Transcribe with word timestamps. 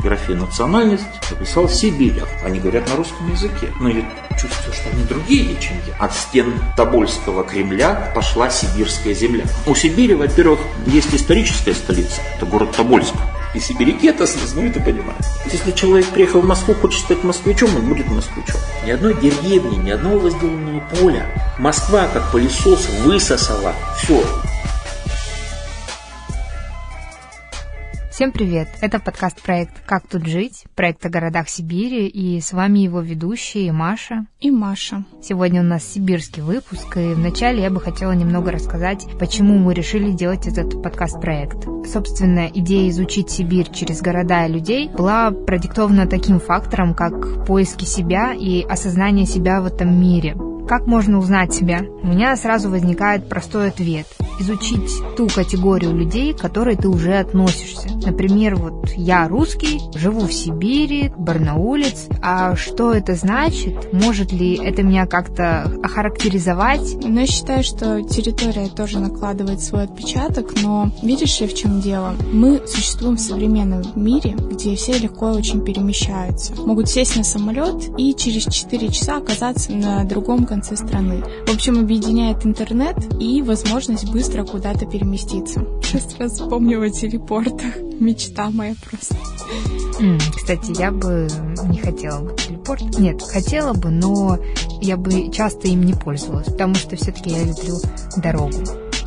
в 0.00 0.02
графе 0.02 0.34
«национальность» 0.34 1.04
написал 1.30 1.68
«Сибирь». 1.68 2.22
Они 2.42 2.58
говорят 2.58 2.88
на 2.88 2.96
русском 2.96 3.30
языке. 3.30 3.70
Но 3.80 3.90
я 3.90 4.02
чувствую, 4.30 4.74
что 4.74 4.88
они 4.90 5.04
другие, 5.04 5.60
чем 5.60 5.76
я. 5.86 5.94
От 6.02 6.14
стен 6.14 6.54
Тобольского 6.76 7.44
Кремля 7.44 8.10
пошла 8.14 8.48
сибирская 8.48 9.12
земля. 9.12 9.44
У 9.66 9.74
Сибири, 9.74 10.14
во-первых, 10.14 10.60
есть 10.86 11.14
историческая 11.14 11.74
столица. 11.74 12.22
Это 12.36 12.46
город 12.46 12.72
Тобольск. 12.74 13.14
И 13.54 13.60
сибиряки 13.60 14.06
это 14.06 14.24
осознают 14.24 14.76
и 14.76 14.80
понимают. 14.80 15.20
Если 15.52 15.72
человек 15.72 16.06
приехал 16.06 16.40
в 16.40 16.46
Москву, 16.46 16.74
хочет 16.74 17.00
стать 17.00 17.24
москвичом, 17.24 17.74
он 17.76 17.86
будет 17.86 18.06
москвичом. 18.08 18.60
Ни 18.86 18.92
одной 18.92 19.14
деревни, 19.20 19.76
ни 19.76 19.90
одного 19.90 20.20
возделанного 20.20 20.80
поля. 20.80 21.26
Москва, 21.58 22.08
как 22.12 22.30
пылесос, 22.30 22.88
высосала 23.04 23.74
все. 23.98 24.24
Всем 28.20 28.32
привет! 28.32 28.68
Это 28.82 28.98
подкаст-проект 28.98 29.80
«Как 29.86 30.06
тут 30.06 30.26
жить?» 30.26 30.64
Проект 30.76 31.06
о 31.06 31.08
городах 31.08 31.48
Сибири, 31.48 32.06
и 32.06 32.38
с 32.38 32.52
вами 32.52 32.80
его 32.80 33.00
ведущие 33.00 33.72
Маша 33.72 34.26
и 34.40 34.50
Маша. 34.50 35.06
Сегодня 35.22 35.62
у 35.62 35.64
нас 35.64 35.84
сибирский 35.84 36.42
выпуск, 36.42 36.98
и 36.98 37.14
вначале 37.14 37.62
я 37.62 37.70
бы 37.70 37.80
хотела 37.80 38.12
немного 38.12 38.50
рассказать, 38.50 39.06
почему 39.18 39.56
мы 39.56 39.72
решили 39.72 40.12
делать 40.12 40.46
этот 40.46 40.82
подкаст-проект. 40.82 41.64
Собственно, 41.90 42.46
идея 42.52 42.90
изучить 42.90 43.30
Сибирь 43.30 43.72
через 43.72 44.02
города 44.02 44.44
и 44.44 44.52
людей 44.52 44.90
была 44.90 45.30
продиктована 45.30 46.06
таким 46.06 46.40
фактором, 46.40 46.92
как 46.92 47.46
поиски 47.46 47.86
себя 47.86 48.34
и 48.34 48.62
осознание 48.64 49.24
себя 49.24 49.62
в 49.62 49.64
этом 49.64 49.98
мире– 49.98 50.36
как 50.70 50.86
можно 50.86 51.18
узнать 51.18 51.52
себя? 51.52 51.80
У 52.00 52.06
меня 52.06 52.36
сразу 52.36 52.70
возникает 52.70 53.28
простой 53.28 53.70
ответ. 53.70 54.06
Изучить 54.40 54.90
ту 55.18 55.28
категорию 55.28 55.94
людей, 55.94 56.32
к 56.32 56.38
которой 56.38 56.74
ты 56.74 56.88
уже 56.88 57.18
относишься. 57.18 57.90
Например, 58.04 58.56
вот 58.56 58.88
я 58.96 59.28
русский, 59.28 59.80
живу 59.94 60.20
в 60.20 60.32
Сибири, 60.32 61.12
барнаулец. 61.14 62.06
А 62.22 62.56
что 62.56 62.92
это 62.92 63.14
значит? 63.14 63.92
Может 63.92 64.32
ли 64.32 64.54
это 64.54 64.82
меня 64.82 65.04
как-то 65.06 65.70
охарактеризовать? 65.82 66.96
Ну, 67.04 67.20
я 67.20 67.26
считаю, 67.26 67.62
что 67.62 68.02
территория 68.02 68.68
тоже 68.68 68.98
накладывает 68.98 69.60
свой 69.60 69.84
отпечаток, 69.84 70.54
но 70.62 70.90
видишь 71.02 71.38
ли, 71.40 71.46
в 71.46 71.54
чем 71.54 71.82
дело? 71.82 72.14
Мы 72.32 72.62
существуем 72.66 73.16
в 73.16 73.20
современном 73.20 73.82
мире, 73.94 74.36
где 74.50 74.74
все 74.74 74.98
легко 74.98 75.32
очень 75.32 75.62
перемещаются. 75.62 76.54
Могут 76.54 76.88
сесть 76.88 77.14
на 77.16 77.24
самолет 77.24 77.90
и 77.98 78.14
через 78.14 78.44
4 78.44 78.88
часа 78.88 79.18
оказаться 79.18 79.72
на 79.72 80.02
другом 80.04 80.46
конце 80.46 80.76
страны. 80.76 81.22
В 81.46 81.54
общем, 81.54 81.78
объединяет 81.78 82.46
интернет 82.46 82.96
и 83.20 83.42
возможность 83.42 84.10
быстро 84.10 84.29
куда-то 84.44 84.86
переместиться. 84.86 85.64
Сейчас 85.82 86.16
раз 86.18 86.32
вспомнила 86.32 86.86
о 86.86 86.90
телепортах. 86.90 87.76
Мечта 88.00 88.50
моя 88.50 88.74
просто. 88.88 89.16
Кстати, 90.34 90.78
я 90.80 90.90
бы 90.90 91.28
не 91.68 91.78
хотела 91.78 92.20
бы 92.20 92.36
телепорт. 92.36 92.98
Нет, 92.98 93.22
хотела 93.22 93.74
бы, 93.74 93.90
но 93.90 94.38
я 94.80 94.96
бы 94.96 95.30
часто 95.30 95.68
им 95.68 95.82
не 95.84 95.94
пользовалась, 95.94 96.46
потому 96.46 96.74
что 96.74 96.96
все-таки 96.96 97.30
я 97.30 97.44
люблю 97.44 97.76
дорогу. 98.16 98.56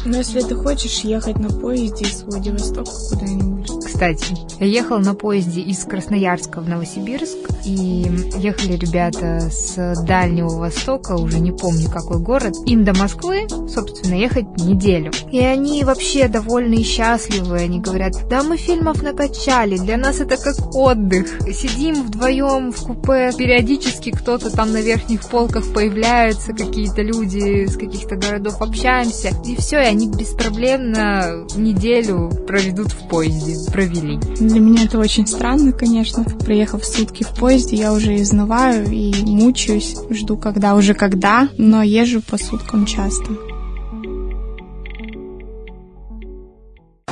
Но 0.05 0.17
если 0.17 0.41
ты 0.41 0.55
хочешь 0.55 0.99
ехать 0.99 1.39
на 1.39 1.49
поезде 1.49 2.05
из 2.05 2.23
Владивостока 2.23 2.91
куда-нибудь. 3.09 3.52
Кстати, 3.93 4.35
я 4.59 4.65
ехала 4.65 4.97
на 4.97 5.13
поезде 5.13 5.61
из 5.61 5.83
Красноярска 5.85 6.61
в 6.61 6.67
Новосибирск, 6.67 7.37
и 7.63 8.05
ехали 8.37 8.73
ребята 8.73 9.39
с 9.51 9.95
Дальнего 10.03 10.57
Востока, 10.57 11.13
уже 11.13 11.39
не 11.39 11.51
помню 11.51 11.89
какой 11.89 12.17
город. 12.17 12.55
Им 12.65 12.83
до 12.83 12.93
Москвы, 12.97 13.47
собственно, 13.49 14.15
ехать 14.15 14.45
неделю. 14.57 15.11
И 15.31 15.39
они 15.39 15.83
вообще 15.83 16.27
довольны 16.27 16.75
и 16.75 16.83
счастливы. 16.83 17.57
Они 17.57 17.79
говорят, 17.79 18.13
да 18.29 18.41
мы 18.41 18.57
фильмов 18.57 19.03
накачали, 19.03 19.77
для 19.77 19.97
нас 19.97 20.19
это 20.19 20.37
как 20.37 20.75
отдых. 20.75 21.27
Сидим 21.53 22.03
вдвоем 22.03 22.71
в 22.71 22.81
купе, 22.81 23.31
периодически 23.37 24.09
кто-то 24.09 24.49
там 24.49 24.73
на 24.73 24.81
верхних 24.81 25.23
полках 25.29 25.71
появляются, 25.71 26.53
какие-то 26.53 27.03
люди 27.03 27.67
с 27.67 27.77
каких-то 27.77 28.15
городов 28.15 28.59
общаемся. 28.59 29.29
И 29.45 29.55
все, 29.55 29.77
и 29.81 29.85
они 29.85 30.09
беспроблемно 30.09 31.45
неделю 31.55 32.31
проведут 32.47 32.91
в 32.91 33.07
поезде, 33.07 33.55
провели. 33.87 34.17
Для 34.17 34.59
меня 34.59 34.85
это 34.85 34.99
очень 34.99 35.27
странно, 35.27 35.71
конечно. 35.71 36.23
Приехав 36.45 36.85
сутки 36.85 37.23
в 37.23 37.29
поезде, 37.29 37.75
я 37.75 37.93
уже 37.93 38.15
изнываю 38.15 38.85
и 38.89 39.13
мучаюсь, 39.25 39.95
жду 40.09 40.37
когда 40.37 40.75
уже 40.75 40.93
когда, 40.93 41.49
но 41.57 41.83
езжу 41.83 42.21
по 42.21 42.37
суткам 42.37 42.85
часто. 42.85 43.25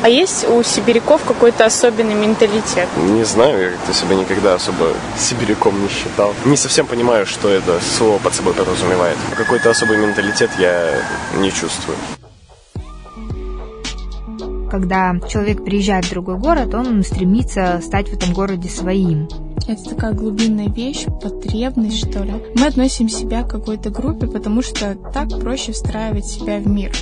А 0.03 0.09
есть 0.09 0.49
у 0.49 0.63
сибиряков 0.63 1.23
какой-то 1.25 1.65
особенный 1.65 2.15
менталитет? 2.15 2.87
Не 2.97 3.23
знаю, 3.23 3.61
я 3.61 3.69
как-то 3.69 3.93
себя 3.93 4.15
никогда 4.15 4.55
особо 4.55 4.93
сибиряком 5.15 5.79
не 5.79 5.89
считал. 5.89 6.33
Не 6.43 6.57
совсем 6.57 6.87
понимаю, 6.87 7.27
что 7.27 7.49
это 7.49 7.79
слово 7.97 8.17
под 8.17 8.33
собой 8.33 8.53
подразумевает. 8.55 9.17
Какой-то 9.37 9.69
особый 9.69 9.97
менталитет 9.97 10.49
я 10.57 10.95
не 11.37 11.51
чувствую 11.51 11.97
когда 14.71 15.13
человек 15.27 15.65
приезжает 15.65 16.05
в 16.05 16.11
другой 16.11 16.37
город, 16.37 16.73
он 16.73 17.03
стремится 17.03 17.81
стать 17.83 18.07
в 18.07 18.13
этом 18.13 18.33
городе 18.33 18.69
своим. 18.69 19.27
Это 19.67 19.83
такая 19.89 20.13
глубинная 20.13 20.69
вещь, 20.69 21.05
потребность, 21.21 22.07
что 22.09 22.23
ли. 22.23 22.33
Мы 22.55 22.67
относим 22.67 23.09
себя 23.09 23.43
к 23.43 23.49
какой-то 23.49 23.89
группе, 23.89 24.27
потому 24.27 24.61
что 24.61 24.95
так 25.13 25.27
проще 25.41 25.73
встраивать 25.73 26.25
себя 26.25 26.59
в 26.59 26.67
мир. 26.67 26.93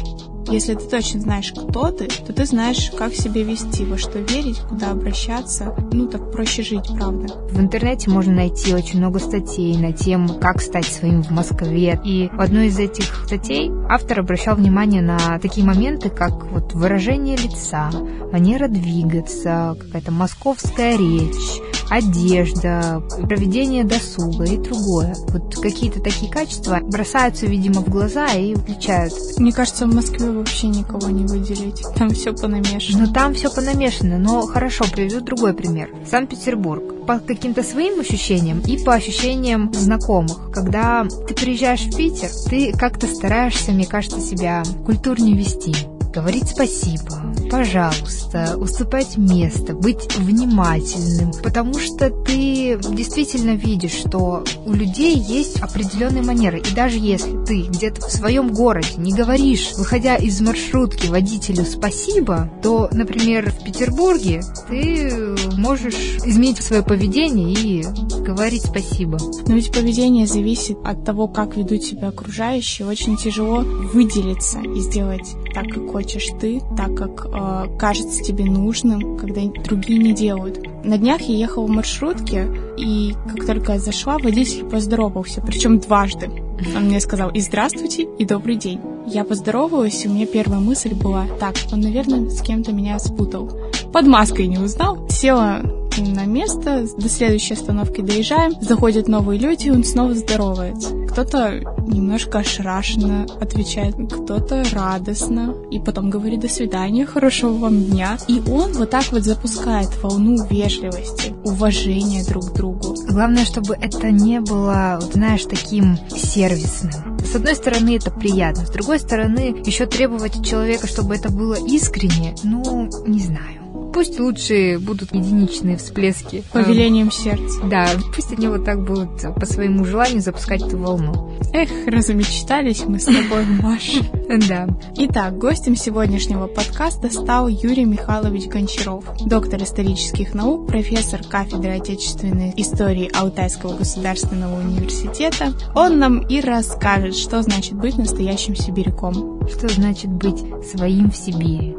Если 0.50 0.74
ты 0.74 0.86
точно 0.86 1.20
знаешь, 1.22 1.52
кто 1.52 1.92
ты, 1.92 2.08
то 2.08 2.34
ты 2.34 2.46
знаешь, 2.46 2.92
как 2.98 3.14
себя 3.14 3.44
вести, 3.44 3.86
во 3.86 3.98
что 3.98 4.20
верить, 4.20 4.60
куда 4.68 4.92
обращаться. 4.92 5.76
Ну, 5.92 6.08
так 6.08 6.32
проще 6.32 6.64
жить, 6.64 6.88
правда. 6.98 7.34
В 7.52 7.60
интернете 7.60 8.10
можно 8.10 8.34
найти 8.34 8.74
очень 8.74 8.98
много 8.98 9.20
статей 9.20 9.78
на 9.78 9.94
тему, 9.94 10.34
как 10.40 10.62
стать 10.62 10.86
своим 10.86 11.22
в 11.22 11.30
Москве. 11.30 12.00
И 12.04 12.30
в 12.34 12.42
одной 12.42 12.68
из 12.68 12.80
этих 12.80 13.26
статей 13.26 13.72
автор 13.90 14.22
обращал 14.22 14.56
внимание 14.56 15.02
на 15.02 15.38
такие 15.40 15.66
моменты, 15.66 16.10
как 16.10 16.52
вот 16.52 16.74
выражение 16.74 17.38
лица, 17.38 17.92
манера 18.32 18.68
двигаться, 18.68 19.76
какая-то 19.80 20.12
московская 20.12 20.98
речь, 20.98 21.62
одежда, 21.90 23.04
проведение 23.22 23.84
досуга 23.84 24.46
и 24.46 24.58
другое. 24.58 25.16
Вот 25.30 25.56
какие-то 25.56 26.02
такие 26.02 26.32
качества 26.32 26.80
бросаются, 26.82 27.46
видимо, 27.46 27.82
в 27.82 27.90
глаза 27.90 28.28
и 28.34 28.54
отличают. 28.54 29.14
Мне 29.38 29.52
кажется, 29.52 29.86
в 29.86 29.94
Москве 29.94 30.30
вообще 30.40 30.68
никого 30.68 31.10
не 31.10 31.26
выделить. 31.26 31.84
Там 31.96 32.10
все 32.10 32.34
понамешано. 32.34 33.06
Ну, 33.06 33.14
там 33.14 33.34
все 33.34 33.50
понамешано, 33.50 34.18
но 34.18 34.42
хорошо, 34.42 34.86
приведу 34.92 35.22
другой 35.22 35.54
пример. 35.54 35.90
Санкт-Петербург. 36.10 37.06
По 37.06 37.20
каким-то 37.20 37.64
своим 37.64 38.00
ощущениям 38.00 38.60
и 38.62 38.84
по 38.84 38.94
ощущениям 38.94 39.72
знакомых. 39.74 40.52
Когда 40.52 41.06
ты 41.28 41.34
приезжаешь 41.34 41.82
в 41.82 41.96
Питер, 41.96 42.30
ты 42.50 42.72
как-то 42.72 43.08
стараешься, 43.08 43.72
мне 43.72 43.86
кажется, 43.86 44.22
себя 44.22 44.64
культурнее 44.86 45.36
вести 45.36 45.76
говорить 46.12 46.50
спасибо, 46.50 47.22
пожалуйста, 47.52 48.58
уступать 48.58 49.18
место, 49.18 49.74
быть 49.74 50.18
внимательным, 50.18 51.32
потому 51.44 51.78
что 51.80 52.10
ты 52.10 52.59
действительно 52.78 53.52
видишь, 53.52 53.94
что 53.94 54.44
у 54.66 54.74
людей 54.74 55.18
есть 55.18 55.62
определенные 55.62 56.24
манеры. 56.24 56.60
И 56.60 56.74
даже 56.74 56.98
если 56.98 57.44
ты 57.46 57.64
где-то 57.64 58.08
в 58.08 58.12
своем 58.12 58.54
городе 58.54 58.90
не 58.98 59.14
говоришь, 59.14 59.74
выходя 59.78 60.16
из 60.16 60.40
маршрутки 60.42 61.08
водителю 61.08 61.66
спасибо, 61.66 62.50
то, 62.62 62.90
например, 62.92 63.52
в 63.52 63.64
Петербурге 63.64 64.42
ты 64.68 65.36
можешь 65.58 66.18
изменить 66.26 66.62
свое 66.62 66.84
поведение 66.84 67.54
и 67.54 67.84
говорить 68.24 68.64
спасибо. 68.66 69.18
Но 69.48 69.56
ведь 69.56 69.72
поведение 69.72 70.28
зависит 70.28 70.78
от 70.84 71.04
того, 71.04 71.28
как 71.28 71.58
ведут 71.58 71.84
себя 71.84 72.10
окружающие. 72.10 72.88
Очень 72.88 73.18
тяжело 73.18 73.60
выделиться 73.94 74.60
и 74.60 74.80
сделать 74.80 75.36
так, 75.54 75.68
как 75.68 75.92
хочешь 75.92 76.28
ты, 76.40 76.62
так, 76.76 76.96
как 76.96 77.26
э, 77.26 77.78
кажется 77.78 78.24
тебе 78.24 78.46
нужным, 78.46 79.18
когда 79.18 79.42
другие 79.64 80.00
не 80.00 80.14
делают. 80.14 80.60
На 80.84 80.98
днях 80.98 81.22
я 81.22 81.38
ехала 81.38 81.66
в 81.66 81.70
маршрутке, 81.70 82.48
и 82.78 83.14
как 83.28 83.46
только 83.46 83.74
я 83.74 83.80
зашла, 83.80 84.18
водитель 84.18 84.66
поздоровался, 84.66 85.42
причем 85.42 85.80
дважды. 85.80 86.30
Он 86.76 86.86
мне 86.86 87.00
сказал 87.00 87.30
и 87.30 87.40
здравствуйте, 87.40 88.04
и 88.04 88.26
добрый 88.26 88.56
день. 88.56 88.80
Я 89.08 89.24
поздоровалась, 89.24 90.06
и 90.06 90.08
у 90.08 90.12
меня 90.12 90.26
первая 90.26 90.60
мысль 90.60 90.94
была, 90.94 91.26
так, 91.40 91.56
он, 91.72 91.82
наверное, 91.82 92.30
с 92.30 92.42
кем-то 92.42 92.72
меня 92.72 93.00
спутал. 93.00 93.52
Под 93.92 94.06
маской 94.06 94.48
не 94.48 94.58
узнал. 94.58 95.08
Села 95.10 95.62
на 95.98 96.26
место, 96.26 96.86
до 96.98 97.10
следующей 97.10 97.56
остановки 97.56 98.02
доезжаем, 98.02 98.54
заходят 98.62 99.08
новые 99.08 99.40
люди, 99.40 99.70
он 99.70 99.84
снова 99.84 100.14
здоровается. 100.14 100.96
Кто-то 101.10 101.62
немножко 101.90 102.40
ошарашенно 102.40 103.26
отвечает, 103.40 103.96
кто-то 103.96 104.64
радостно, 104.72 105.56
и 105.72 105.80
потом 105.80 106.10
говорит 106.10 106.42
«до 106.42 106.50
свидания, 106.50 107.06
хорошего 107.06 107.54
вам 107.54 107.84
дня». 107.84 108.18
И 108.28 108.42
он 108.50 108.74
вот 108.74 108.90
так 108.90 109.12
вот 109.12 109.24
запускает 109.24 109.90
волну 110.02 110.46
вежливости, 110.46 111.34
уважения 111.44 112.24
друг 112.24 112.52
к 112.52 112.54
другу. 112.54 112.96
Главное, 113.10 113.46
чтобы 113.46 113.76
это 113.76 114.12
не 114.12 114.40
было, 114.40 115.00
вот, 115.02 115.14
знаешь, 115.14 115.44
таким 115.44 115.98
сервисным. 116.10 117.18
С 117.20 117.36
одной 117.36 117.56
стороны, 117.56 117.98
это 117.98 118.12
приятно, 118.12 118.66
с 118.66 118.70
другой 118.70 119.00
стороны, 119.00 119.62
еще 119.66 119.86
требовать 119.86 120.38
от 120.38 120.46
человека, 120.46 120.88
чтобы 120.88 121.16
это 121.16 121.32
было 121.32 121.56
искренне, 121.56 122.36
ну, 122.44 122.90
не 123.06 123.20
знаю 123.20 123.59
пусть 124.00 124.18
лучше 124.18 124.78
будут 124.80 125.14
единичные 125.14 125.76
всплески. 125.76 126.46
По 126.54 126.60
велениям 126.60 127.12
сердца. 127.12 127.60
Да, 127.66 127.86
пусть 128.16 128.32
они 128.32 128.48
вот 128.48 128.64
так 128.64 128.82
будут 128.82 129.22
по 129.36 129.46
своему 129.46 129.84
желанию 129.84 130.22
запускать 130.22 130.62
эту 130.62 130.78
волну. 130.78 131.38
Эх, 131.52 131.70
размечтались 131.86 132.86
мы 132.86 133.02
с 133.02 133.04
тобой, 133.04 133.44
Маша. 133.62 134.06
Да. 134.48 134.70
Итак, 134.96 135.38
гостем 135.38 135.76
сегодняшнего 135.76 136.48
подкаста 136.48 137.10
стал 137.10 137.50
Юрий 137.50 137.84
Михайлович 137.84 138.48
Гончаров, 138.48 139.04
доктор 139.26 139.64
исторических 139.64 140.34
наук, 140.34 140.68
профессор 140.68 141.22
кафедры 141.22 141.72
отечественной 141.72 142.54
истории 142.56 143.12
Алтайского 143.14 143.76
государственного 143.76 144.62
университета. 144.62 145.52
Он 145.76 146.00
нам 146.00 146.20
и 146.20 146.40
расскажет, 146.40 147.18
что 147.18 147.42
значит 147.42 147.74
быть 147.74 147.98
настоящим 147.98 148.56
сибиряком. 148.56 149.46
Что 149.50 149.68
значит 149.68 150.10
быть 150.10 150.40
своим 150.72 151.12
в 151.12 151.18
Сибири? 151.18 151.76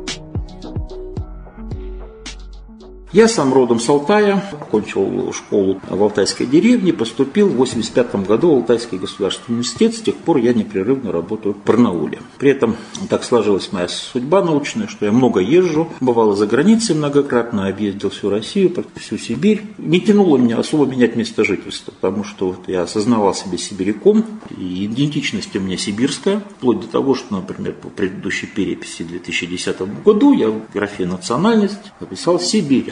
Я 3.13 3.27
сам 3.27 3.53
родом 3.53 3.81
с 3.81 3.89
Алтая, 3.89 4.41
окончил 4.53 5.33
школу 5.33 5.81
в 5.89 6.01
Алтайской 6.01 6.47
деревне, 6.47 6.93
поступил 6.93 7.49
в 7.49 7.57
85 7.57 8.15
году 8.25 8.53
в 8.53 8.55
Алтайский 8.59 8.99
государственный 8.99 9.57
университет. 9.57 9.97
С 9.97 10.01
тех 10.01 10.15
пор 10.15 10.37
я 10.37 10.55
непрерывно 10.55 11.11
работаю 11.11 11.57
в 11.57 11.65
Барнауле. 11.67 12.21
При 12.39 12.53
этом 12.53 12.77
так 13.09 13.25
сложилась 13.25 13.73
моя 13.73 13.89
судьба 13.89 14.45
научная, 14.45 14.87
что 14.87 15.07
я 15.07 15.11
много 15.11 15.41
езжу, 15.41 15.89
бывало 15.99 16.37
за 16.37 16.47
границей 16.47 16.95
многократно, 16.95 17.67
объездил 17.67 18.11
всю 18.11 18.31
Россию, 18.31 18.73
всю 18.95 19.19
Сибирь. 19.19 19.63
Не 19.79 20.01
тянуло 20.01 20.37
меня 20.37 20.59
особо 20.59 20.87
менять 20.87 21.17
место 21.17 21.43
жительства, 21.43 21.91
потому 21.91 22.23
что 22.23 22.51
вот 22.51 22.69
я 22.69 22.83
осознавал 22.83 23.35
себя 23.35 23.59
сибиряком, 23.59 24.25
и 24.57 24.87
идентичность 24.87 25.57
у 25.57 25.59
меня 25.59 25.77
сибирская, 25.77 26.45
вплоть 26.59 26.83
до 26.83 26.87
того, 26.87 27.17
что, 27.17 27.35
например, 27.35 27.73
по 27.73 27.89
предыдущей 27.89 28.47
переписи 28.47 29.03
2010 29.03 30.05
году 30.05 30.33
я 30.33 30.49
в 30.49 30.71
графе 30.73 31.07
«национальность» 31.07 31.91
написал 31.99 32.39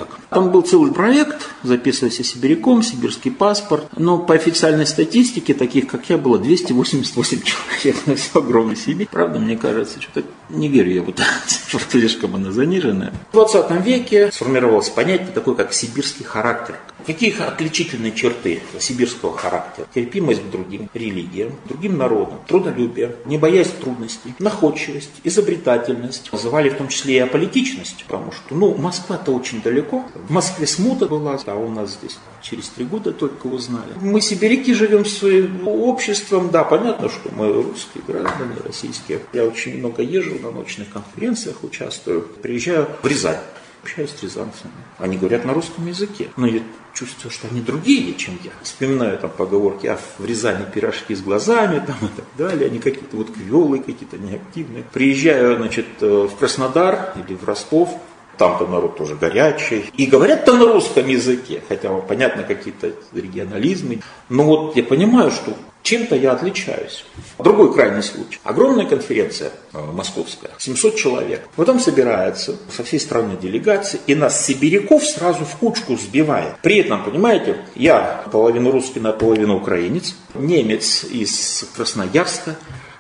«Сибиряк». 0.09 0.29
Там 0.31 0.51
был 0.51 0.63
целый 0.63 0.93
проект, 0.93 1.49
записывайся 1.63 2.25
сибиряком, 2.25 2.83
сибирский 2.83 3.31
паспорт. 3.31 3.87
Но 3.97 4.19
по 4.19 4.35
официальной 4.35 4.87
статистике, 4.87 5.55
таких 5.55 5.87
как 5.87 6.09
я, 6.09 6.19
было 6.19 6.39
288 6.39 7.43
человек 7.83 8.07
на 8.07 8.17
всю 8.17 8.39
огромную 8.39 8.77
Сибирь. 8.77 9.09
Правда, 9.11 9.39
мне 9.39 9.57
кажется, 9.57 10.01
что-то 10.01 10.25
не 10.51 10.69
верю 10.69 10.93
я 10.93 11.03
в 11.03 11.09
это, 11.09 11.25
слишком 11.91 12.35
она 12.35 12.53
заниженная. 12.53 13.13
В 13.31 13.33
20 13.33 13.85
веке 13.85 14.31
сформировалось 14.33 14.89
понятие 14.89 15.29
такое, 15.35 15.55
как 15.55 15.73
сибирский 15.73 16.25
характер. 16.25 16.77
Какие 17.07 17.35
отличительные 17.41 18.13
черты 18.13 18.61
сибирского 18.79 19.37
характера? 19.37 19.87
Терпимость 19.95 20.43
к 20.43 20.51
другим 20.51 20.91
религиям, 20.93 21.53
другим 21.67 21.97
народам, 21.97 22.39
трудолюбие, 22.47 23.17
не 23.25 23.39
боясь 23.39 23.69
трудностей, 23.69 24.35
находчивость, 24.39 25.13
изобретательность. 25.25 26.31
Называли 26.33 26.69
в 26.69 26.77
том 26.77 26.89
числе 26.89 27.17
и 27.17 27.19
аполитичность, 27.21 28.05
потому 28.07 28.33
что, 28.33 28.55
ну, 28.55 28.75
Москва-то 28.75 29.33
очень 29.33 29.63
далеко. 29.63 30.05
В 30.15 30.31
Москве 30.31 30.67
смута 30.67 31.07
была, 31.07 31.39
а 31.47 31.55
у 31.55 31.71
нас 31.71 31.93
здесь 31.93 32.19
через 32.43 32.69
три 32.69 32.85
года 32.85 33.13
только 33.13 33.47
узнали. 33.47 33.93
Мы 34.01 34.21
сибиряки 34.21 34.75
живем 34.75 35.05
своим 35.05 35.67
обществом, 35.67 36.51
да, 36.51 36.65
понятно, 36.65 37.09
что 37.09 37.31
мы 37.35 37.53
русские 37.53 38.03
граждане, 38.07 38.57
российские. 38.65 39.21
Я 39.33 39.45
очень 39.45 39.79
много 39.79 40.03
езжу 40.03 40.38
на 40.39 40.51
научных 40.51 40.91
конференциях, 40.91 41.63
участвую. 41.63 42.23
Приезжаю 42.23 42.89
в 43.03 43.07
Рязань 43.07 43.39
общаюсь 43.83 44.11
с 44.11 44.23
рязанцами. 44.23 44.73
Они 44.99 45.17
говорят 45.17 45.45
на 45.45 45.55
русском 45.55 45.87
языке. 45.87 46.29
Но 46.37 46.47
я 46.47 46.61
чувствую, 46.95 47.31
что 47.31 47.49
они 47.49 47.61
другие, 47.61 48.15
чем 48.15 48.39
я. 48.45 48.51
Вспоминаю 48.63 49.19
там 49.19 49.31
поговорки, 49.31 49.87
а 49.87 49.99
в 50.19 50.25
Рязани 50.25 50.65
пирожки 50.73 51.15
с 51.15 51.21
глазами 51.21 51.79
там, 51.87 51.97
и 52.03 52.15
так 52.15 52.27
далее. 52.37 52.67
Они 52.67 52.79
какие-то 52.79 53.17
вот 53.17 53.31
квелые, 53.31 53.83
какие-то 53.83 54.19
неактивные. 54.19 54.85
Приезжаю, 54.93 55.57
значит, 55.57 55.87
э, 56.01 56.29
в 56.31 56.37
Краснодар 56.37 57.15
или 57.17 57.35
в 57.35 57.45
Ростов, 57.45 57.91
там-то 58.37 58.67
народ 58.67 58.97
тоже 58.97 59.17
горячий. 59.17 59.87
И 59.97 60.07
говорят-то 60.07 60.57
на 60.57 60.73
русском 60.73 61.07
языке, 61.07 61.63
хотя 61.69 61.93
понятно 61.99 62.45
какие-то 62.45 62.93
регионализмы. 63.13 64.01
Но 64.29 64.45
вот 64.45 64.77
я 64.77 64.85
понимаю, 64.85 65.31
что 65.31 65.57
чем-то 65.89 66.17
я 66.17 66.33
отличаюсь. 66.33 67.03
Другой 67.39 67.73
крайний 67.73 68.03
случай. 68.03 68.39
Огромная 68.45 68.85
конференция 68.85 69.53
э, 69.73 69.79
московская, 69.81 70.51
700 70.59 70.97
человек. 70.97 71.49
Потом 71.57 71.81
собирается 71.81 72.57
со 72.71 72.85
всей 72.85 73.01
страны 73.01 73.39
делегации, 73.41 73.99
и 74.07 74.15
нас, 74.15 74.45
сибиряков, 74.45 75.03
сразу 75.03 75.47
в 75.47 75.57
кучку 75.57 75.97
сбивает. 75.97 76.57
При 76.63 76.77
этом, 76.81 77.03
понимаете, 77.05 77.57
я 77.75 78.23
половину 78.31 78.71
русский, 78.71 79.01
наполовину 79.01 79.57
украинец, 79.57 80.15
немец 80.35 81.05
из 81.05 81.65
Красноярска, 81.75 82.57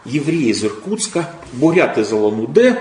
еврей 0.06 0.48
из 0.48 0.64
Иркутска, 0.64 1.28
бурят 1.52 1.98
из 1.98 2.10
Улан-Удэ, 2.10 2.78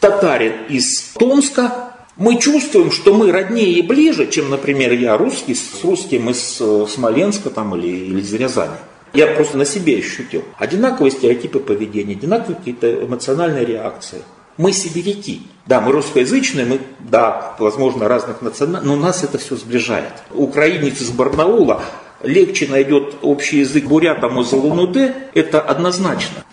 татарин 0.00 0.66
из 0.68 1.14
Томска, 1.18 1.94
мы 2.18 2.38
чувствуем, 2.38 2.90
что 2.90 3.14
мы 3.14 3.32
роднее 3.32 3.72
и 3.72 3.82
ближе, 3.82 4.26
чем, 4.30 4.50
например, 4.50 4.92
я 4.92 5.16
русский 5.16 5.54
с 5.54 5.82
русским 5.82 6.28
из 6.28 6.58
э, 6.60 6.86
Смоленска 6.88 7.48
там, 7.48 7.74
или, 7.74 7.88
или 7.88 8.20
из 8.20 8.32
Рязани. 8.34 8.76
Я 9.16 9.28
просто 9.28 9.56
на 9.56 9.64
себе 9.64 9.96
ощутил. 9.96 10.44
Одинаковые 10.58 11.10
стереотипы 11.10 11.58
поведения, 11.58 12.12
одинаковые 12.12 12.56
какие-то 12.56 13.06
эмоциональные 13.06 13.64
реакции. 13.64 14.18
Мы 14.58 14.72
сибиряки. 14.72 15.40
Да, 15.64 15.80
мы 15.80 15.92
русскоязычные, 15.92 16.66
мы, 16.66 16.80
да, 16.98 17.54
возможно, 17.58 18.08
разных 18.08 18.42
национальностей, 18.42 18.94
но 18.94 19.00
нас 19.00 19.24
это 19.24 19.38
все 19.38 19.56
сближает. 19.56 20.12
Украинец 20.34 21.00
из 21.00 21.10
Барнаула 21.12 21.82
легче 22.22 22.68
найдет 22.68 23.14
общий 23.22 23.60
язык 23.60 23.86
бурятам 23.86 24.38
из 24.38 24.52
Улан-Удэ, 24.52 25.14
это 25.32 25.62
однозначно 25.62 26.44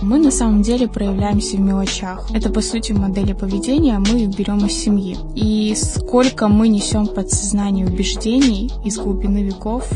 мы 0.00 0.18
на 0.18 0.30
самом 0.30 0.62
деле 0.62 0.88
проявляемся 0.88 1.58
в 1.58 1.60
мелочах. 1.60 2.30
Это, 2.32 2.48
по 2.48 2.62
сути, 2.62 2.92
модели 2.92 3.34
поведения 3.34 3.98
мы 3.98 4.26
берем 4.26 4.64
из 4.64 4.72
семьи. 4.72 5.18
И 5.34 5.74
сколько 5.74 6.48
мы 6.48 6.68
несем 6.68 7.08
подсознание 7.08 7.86
убеждений 7.86 8.70
из 8.86 8.96
глубины 8.96 9.42
веков, 9.42 9.86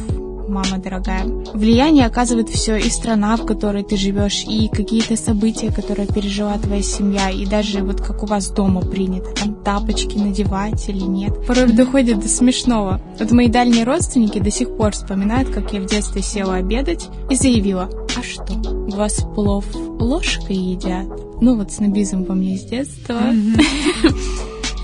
мама 0.48 0.78
дорогая. 0.78 1.24
Влияние 1.52 2.06
оказывает 2.06 2.48
все 2.48 2.76
и 2.76 2.90
страна, 2.90 3.36
в 3.36 3.46
которой 3.46 3.82
ты 3.82 3.96
живешь, 3.96 4.44
и 4.46 4.68
какие-то 4.68 5.16
события, 5.16 5.72
которые 5.72 6.06
пережила 6.06 6.58
твоя 6.58 6.82
семья, 6.82 7.30
и 7.30 7.46
даже 7.46 7.82
вот 7.82 8.00
как 8.00 8.22
у 8.22 8.26
вас 8.26 8.50
дома 8.50 8.80
принято, 8.80 9.30
там 9.30 9.54
тапочки 9.54 10.16
надевать 10.16 10.88
или 10.88 11.02
нет. 11.02 11.46
Порой 11.46 11.72
доходит 11.72 12.20
до 12.20 12.28
смешного. 12.28 13.00
Вот 13.18 13.30
мои 13.32 13.48
дальние 13.48 13.84
родственники 13.84 14.38
до 14.38 14.50
сих 14.50 14.76
пор 14.76 14.92
вспоминают, 14.92 15.50
как 15.50 15.72
я 15.72 15.80
в 15.80 15.86
детстве 15.86 16.22
села 16.22 16.56
обедать 16.56 17.08
и 17.30 17.36
заявила, 17.36 17.88
а 18.16 18.22
что, 18.22 18.52
у 18.52 18.90
вас 18.90 19.24
плов 19.34 19.64
ложкой 19.74 20.56
едят? 20.56 21.06
Ну 21.40 21.56
вот 21.56 21.72
снобизм 21.72 22.24
во 22.24 22.34
мне 22.34 22.56
с 22.56 22.64
детства. 22.64 23.20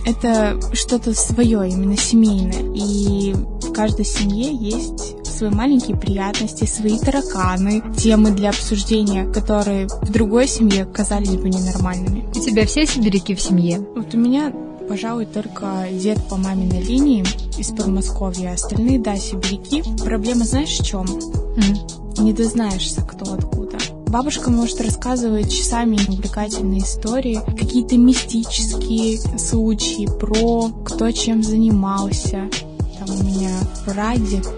Это 0.06 0.58
что-то 0.72 1.12
свое, 1.12 1.68
именно 1.68 1.96
семейное. 1.96 2.64
И 2.74 3.34
в 3.34 3.72
каждой 3.72 4.06
семье 4.06 4.50
есть 4.50 5.16
свои 5.38 5.50
маленькие 5.50 5.96
приятности, 5.96 6.64
свои 6.64 6.98
тараканы, 6.98 7.82
темы 7.96 8.32
для 8.32 8.50
обсуждения, 8.50 9.24
которые 9.32 9.86
в 9.86 10.10
другой 10.10 10.48
семье 10.48 10.84
казались 10.84 11.36
бы 11.36 11.48
ненормальными. 11.48 12.26
У 12.34 12.40
тебя 12.40 12.66
все 12.66 12.86
сибиряки 12.86 13.34
в 13.34 13.40
семье? 13.40 13.78
Вот 13.94 14.14
у 14.14 14.18
меня 14.18 14.52
пожалуй, 14.88 15.26
только 15.26 15.86
дед 15.92 16.18
по 16.30 16.36
маминой 16.36 16.80
линии 16.80 17.22
из 17.58 17.68
Подмосковья. 17.68 18.52
Остальные, 18.52 18.98
да, 18.98 19.16
сибиряки. 19.16 19.84
Проблема 20.02 20.44
знаешь 20.46 20.78
в 20.78 20.84
чем? 20.84 21.04
Mm. 21.04 22.22
Не 22.22 22.32
дознаешься, 22.32 23.02
кто 23.02 23.34
откуда. 23.34 23.76
Бабушка 24.06 24.50
может 24.50 24.80
рассказывать 24.80 25.52
часами 25.52 25.98
увлекательные 26.08 26.80
истории, 26.80 27.40
какие-то 27.46 27.98
мистические 27.98 29.18
случаи 29.38 30.08
про 30.18 30.70
кто 30.86 31.10
чем 31.10 31.42
занимался. 31.42 32.48
Там 32.98 33.20
у 33.20 33.22
меня 33.22 33.50
прадед, 33.84 34.48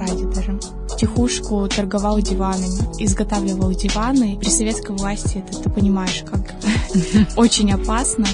про 0.00 0.06
прадед 0.06 0.30
даже, 0.30 0.58
тихушку 0.98 1.68
торговал 1.68 2.20
диванами, 2.20 3.02
изготавливал 3.02 3.72
диваны. 3.72 4.38
При 4.38 4.48
советской 4.48 4.96
власти 4.96 5.44
это 5.46 5.62
ты 5.62 5.70
понимаешь, 5.70 6.24
как 6.30 6.40
очень 7.36 7.72
опасно. 7.72 8.26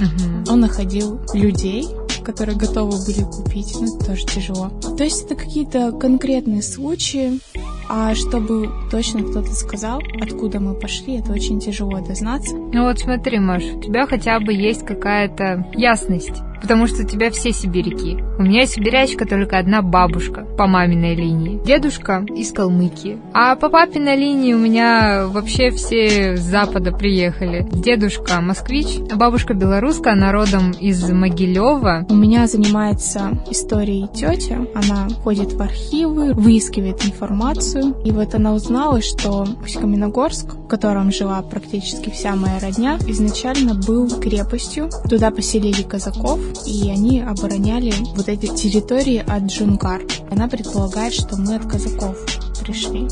Он 0.48 0.60
находил 0.60 1.20
людей, 1.34 1.88
которые 2.24 2.56
готовы 2.56 3.04
были 3.04 3.22
купить, 3.24 3.76
ну 3.80 3.96
это 3.96 4.06
тоже 4.06 4.26
тяжело. 4.26 4.70
То 4.96 5.04
есть 5.04 5.24
это 5.24 5.34
какие-то 5.34 5.92
конкретные 5.92 6.62
случаи, 6.62 7.40
а 7.88 8.14
чтобы 8.14 8.68
точно 8.90 9.22
кто-то 9.22 9.52
сказал, 9.54 10.00
откуда 10.20 10.58
мы 10.58 10.74
пошли, 10.74 11.18
это 11.18 11.32
очень 11.32 11.60
тяжело 11.60 12.00
дознаться. 12.00 12.56
Ну 12.56 12.84
вот 12.84 12.98
смотри, 12.98 13.38
Маш, 13.38 13.62
у 13.62 13.80
тебя 13.80 14.06
хотя 14.06 14.40
бы 14.40 14.52
есть 14.52 14.84
какая-то 14.84 15.68
ясность 15.74 16.42
потому 16.60 16.86
что 16.86 17.02
у 17.02 17.06
тебя 17.06 17.30
все 17.30 17.52
сибиряки. 17.52 18.18
У 18.38 18.42
меня 18.42 18.66
сибирячка 18.66 19.26
только 19.26 19.58
одна 19.58 19.82
бабушка 19.82 20.44
по 20.56 20.66
маминой 20.66 21.14
линии. 21.14 21.60
Дедушка 21.64 22.24
из 22.34 22.52
Калмыкии. 22.52 23.18
А 23.32 23.56
по 23.56 23.68
папиной 23.68 24.16
линии 24.16 24.52
у 24.52 24.58
меня 24.58 25.26
вообще 25.26 25.70
все 25.70 26.36
с 26.36 26.40
запада 26.40 26.92
приехали. 26.92 27.66
Дедушка 27.72 28.40
москвич, 28.40 28.98
бабушка 29.14 29.54
белоруска, 29.54 30.14
народом 30.14 30.72
из 30.72 31.08
Могилева. 31.10 32.06
У 32.08 32.14
меня 32.14 32.46
занимается 32.46 33.38
историей 33.50 34.08
тетя. 34.14 34.66
Она 34.74 35.08
ходит 35.22 35.52
в 35.52 35.62
архивы, 35.62 36.34
выискивает 36.34 37.04
информацию. 37.04 37.96
И 38.04 38.10
вот 38.10 38.34
она 38.34 38.52
узнала, 38.52 39.00
что 39.00 39.46
Усть-Каменогорск, 39.62 40.54
в 40.54 40.68
котором 40.68 41.10
жила 41.10 41.40
практически 41.42 42.10
вся 42.10 42.34
моя 42.36 42.58
родня, 42.60 42.98
изначально 43.06 43.74
был 43.74 44.08
крепостью. 44.08 44.90
Туда 45.08 45.30
поселили 45.30 45.82
казаков, 45.82 46.40
и 46.66 46.90
они 46.90 47.20
обороняли 47.20 47.92
вот 48.14 48.28
эти 48.28 48.46
территории 48.46 49.24
от 49.26 49.44
Джунгар. 49.44 50.02
Она 50.30 50.48
предполагает, 50.48 51.12
что 51.14 51.36
мы 51.36 51.56
от 51.56 51.66
казаков 51.66 52.16
пришли. 52.60 53.08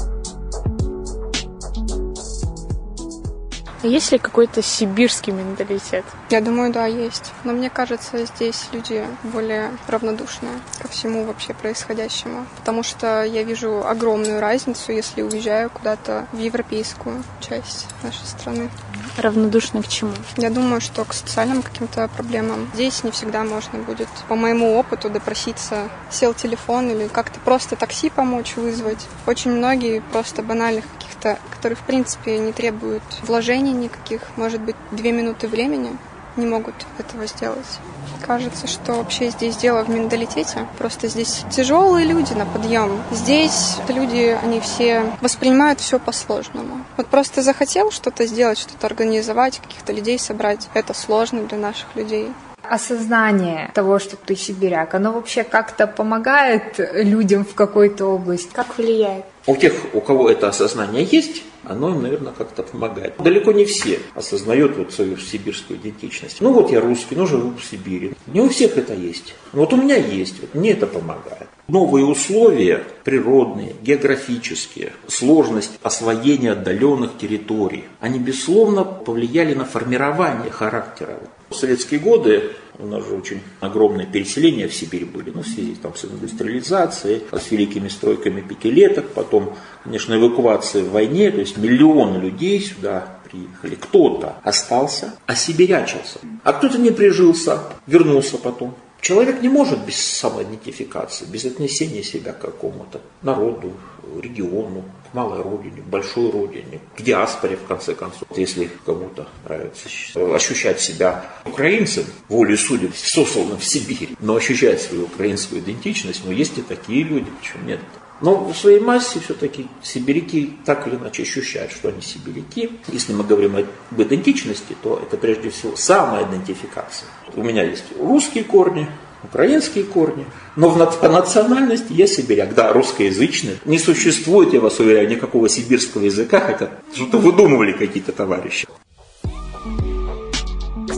Есть 3.85 4.13
ли 4.13 4.19
какой-то 4.19 4.63
сибирский 4.63 5.33
менталитет? 5.33 6.05
Я 6.31 6.41
думаю, 6.41 6.73
да, 6.73 6.87
есть. 6.87 7.33
Но 7.45 7.53
мне 7.53 7.69
кажется, 7.69 8.25
здесь 8.25 8.69
люди 8.73 9.05
более 9.23 9.73
равнодушные 9.89 10.59
ко 10.81 10.89
всему 10.89 11.25
вообще 11.25 11.53
происходящему. 11.53 12.47
Потому 12.57 12.83
что 12.83 13.23
я 13.23 13.43
вижу 13.43 13.87
огромную 13.87 14.41
разницу, 14.41 14.91
если 14.91 15.21
уезжаю 15.21 15.69
куда-то 15.69 16.27
в 16.33 16.39
европейскую 16.39 17.23
часть 17.41 17.87
нашей 18.03 18.25
страны. 18.25 18.71
Равнодушны 19.19 19.83
к 19.83 19.89
чему? 19.89 20.13
Я 20.39 20.49
думаю, 20.49 20.81
что 20.81 21.05
к 21.05 21.13
социальным 21.13 21.63
каким-то 21.63 22.09
проблемам 22.09 22.71
здесь 22.75 23.05
не 23.05 23.11
всегда 23.11 23.45
можно 23.45 23.79
будет, 23.79 24.09
по 24.29 24.35
моему 24.35 24.77
опыту, 24.77 25.11
допроситься. 25.11 25.91
Сел 26.11 26.33
телефон 26.33 26.91
или 26.91 27.07
как-то 27.07 27.39
просто 27.41 27.77
такси 27.77 28.09
помочь 28.09 28.57
вызвать. 28.57 29.07
Очень 29.27 29.53
многие 29.53 30.01
просто 30.01 30.43
банальных 30.43 30.85
каких-то, 31.25 31.39
которые, 31.55 31.77
в 31.77 31.83
принципе, 31.83 32.39
не 32.39 32.53
требуют 32.53 33.03
вложений 33.23 33.73
никаких, 33.73 34.21
может 34.37 34.61
быть, 34.61 34.77
две 34.91 35.13
минуты 35.13 35.49
времени, 35.49 35.97
не 36.37 36.47
могут 36.47 36.75
этого 36.99 37.27
сделать. 37.27 37.79
Кажется, 38.27 38.67
что 38.67 38.95
вообще 38.95 39.31
здесь 39.31 39.57
дело 39.57 39.85
в 39.85 39.89
менталитете. 39.89 40.67
Просто 40.79 41.09
здесь 41.09 41.45
тяжелые 41.51 42.07
люди 42.07 42.33
на 42.33 42.47
подъем. 42.47 43.03
Здесь 43.13 43.77
люди, 43.89 44.37
они 44.43 44.61
все 44.61 45.03
воспринимают 45.21 45.81
все 45.81 45.99
по-сложному. 45.99 46.85
Вот 46.97 47.07
просто 47.07 47.43
захотел 47.43 47.91
что-то 47.91 48.27
сделать, 48.27 48.59
что-то 48.59 48.87
организовать, 48.87 49.61
каких-то 49.61 49.93
людей 49.93 50.19
собрать. 50.19 50.69
Это 50.75 50.95
сложно 50.95 51.43
для 51.43 51.59
наших 51.59 51.95
людей. 51.95 52.33
Осознание 52.63 53.71
того, 53.75 53.99
что 53.99 54.17
ты 54.17 54.35
сибиряк, 54.35 54.95
оно 54.95 55.13
вообще 55.13 55.45
как-то 55.45 55.87
помогает 55.87 56.81
людям 56.95 57.45
в 57.45 57.55
какой-то 57.55 58.07
области? 58.07 58.51
Как 58.55 58.79
влияет? 58.79 59.27
У 59.47 59.57
тех, 59.57 59.75
у 59.93 60.01
кого 60.01 60.31
это 60.31 60.49
осознание 60.49 61.07
есть, 61.11 61.43
оно 61.65 61.91
им, 61.91 62.03
наверное, 62.03 62.33
как-то 62.33 62.63
помогает. 62.63 63.15
Далеко 63.19 63.53
не 63.53 63.67
все 63.67 64.01
осознают 64.15 64.77
вот 64.77 64.93
свою 64.93 65.19
сибирскую 65.19 65.79
идентичность. 65.79 66.41
Ну 66.41 66.53
вот 66.53 66.73
я 66.73 66.81
русский, 66.81 67.15
но 67.15 67.27
живу 67.27 67.53
в 67.55 67.63
Сибири. 67.63 68.13
Не 68.27 68.41
у 68.41 68.49
всех 68.49 68.79
это 68.79 68.95
есть. 68.95 69.35
Вот 69.53 69.73
у 69.75 69.77
меня 69.77 69.97
есть, 69.97 70.41
вот 70.41 70.55
мне 70.55 70.71
это 70.71 70.87
помогает. 70.87 71.49
Новые 71.69 72.07
условия 72.07 72.85
природные, 73.05 73.75
географические, 73.83 74.93
сложность 75.09 75.79
освоения 75.83 76.53
отдаленных 76.53 77.19
территорий, 77.19 77.85
они, 78.01 78.19
безусловно, 78.19 78.85
повлияли 78.85 79.55
на 79.55 79.65
формирование 79.65 80.51
характера. 80.51 81.19
Советские 81.55 82.01
годы 82.01 82.53
у 82.79 82.87
нас 82.87 83.07
же 83.07 83.15
очень 83.15 83.41
огромные 83.61 84.07
переселения 84.07 84.69
в 84.69 84.75
Сибирь 84.75 85.05
были, 85.05 85.31
ну, 85.31 85.43
в 85.43 85.47
связи 85.47 85.77
там, 85.81 85.95
с 85.95 86.05
индустриализацией, 86.05 87.23
с 87.31 87.51
великими 87.51 87.89
стройками 87.89 88.41
пятилеток, 88.41 89.11
потом, 89.11 89.57
конечно, 89.85 90.15
эвакуация 90.15 90.83
в 90.83 90.91
войне, 90.91 91.31
то 91.31 91.41
есть 91.41 91.57
миллионы 91.57 92.19
людей 92.19 92.61
сюда 92.61 93.19
приехали. 93.31 93.77
Кто-то 93.77 94.37
остался, 94.43 95.15
осибирячился, 95.27 96.19
а 96.43 96.53
кто-то 96.53 96.79
не 96.79 96.91
прижился, 96.91 97.61
вернулся 97.87 98.39
потом. 98.39 98.75
Человек 99.01 99.43
не 99.43 99.49
может 99.49 99.85
без 99.85 99.97
самоидентификации, 99.97 101.27
без 101.27 101.45
отнесения 101.45 102.03
себя 102.03 102.33
к 102.33 102.41
какому-то 102.41 103.03
народу, 103.23 103.73
региону, 104.21 104.85
малой 105.15 105.43
родине, 105.43 105.83
большой 105.87 106.31
родине, 106.31 106.81
к 106.97 107.03
диаспоре, 107.03 107.57
в 107.57 107.65
конце 107.67 107.95
концов. 107.95 108.29
Если 108.37 108.71
кому-то 108.85 109.29
нравится 109.45 109.89
ощущать 110.35 110.81
себя 110.81 111.25
украинцем, 111.45 112.05
волей 112.29 112.57
судеб, 112.57 112.95
сосланным 112.95 113.59
в 113.59 113.65
Сибири, 113.65 114.17
но 114.21 114.35
ощущать 114.37 114.83
свою 114.83 115.05
украинскую 115.05 115.61
идентичность, 115.61 116.23
но 116.25 116.33
есть 116.33 116.59
и 116.59 116.63
такие 116.63 117.05
люди, 117.05 117.31
почему 117.41 117.65
нет? 117.65 117.81
Но 118.21 118.37
в 118.45 118.57
своей 118.57 118.81
массе 118.81 119.21
все-таки 119.21 119.67
сибиряки 119.83 120.57
так 120.65 120.87
или 120.87 120.95
иначе 120.95 121.25
ощущают, 121.25 121.73
что 121.73 121.89
они 121.89 122.01
сибиряки. 122.01 122.71
Если 122.89 123.13
мы 123.13 123.25
говорим 123.25 123.57
об 123.57 124.01
идентичности, 124.01 124.77
то 124.83 125.01
это 125.03 125.17
прежде 125.17 125.51
всего 125.51 125.77
самоидентификация. 125.77 127.09
У 127.35 127.43
меня 127.43 127.65
есть 127.65 127.85
русские 127.99 128.45
корни, 128.45 128.89
украинские 129.25 129.85
корни, 129.85 130.27
но 130.57 130.69
в, 130.69 131.01
по 131.01 131.09
национальности 131.09 131.93
я 131.93 132.07
сибиряк, 132.07 132.55
да, 132.55 132.73
русскоязычный. 132.73 133.59
Не 133.65 133.79
существует, 133.79 134.53
я 134.53 134.61
вас 134.61 134.79
уверяю, 134.79 135.09
никакого 135.09 135.49
сибирского 135.49 136.05
языка, 136.05 136.41
хотя 136.41 136.71
что-то 136.95 137.19
выдумывали 137.19 137.73
какие-то 137.73 138.13
товарищи. 138.13 138.67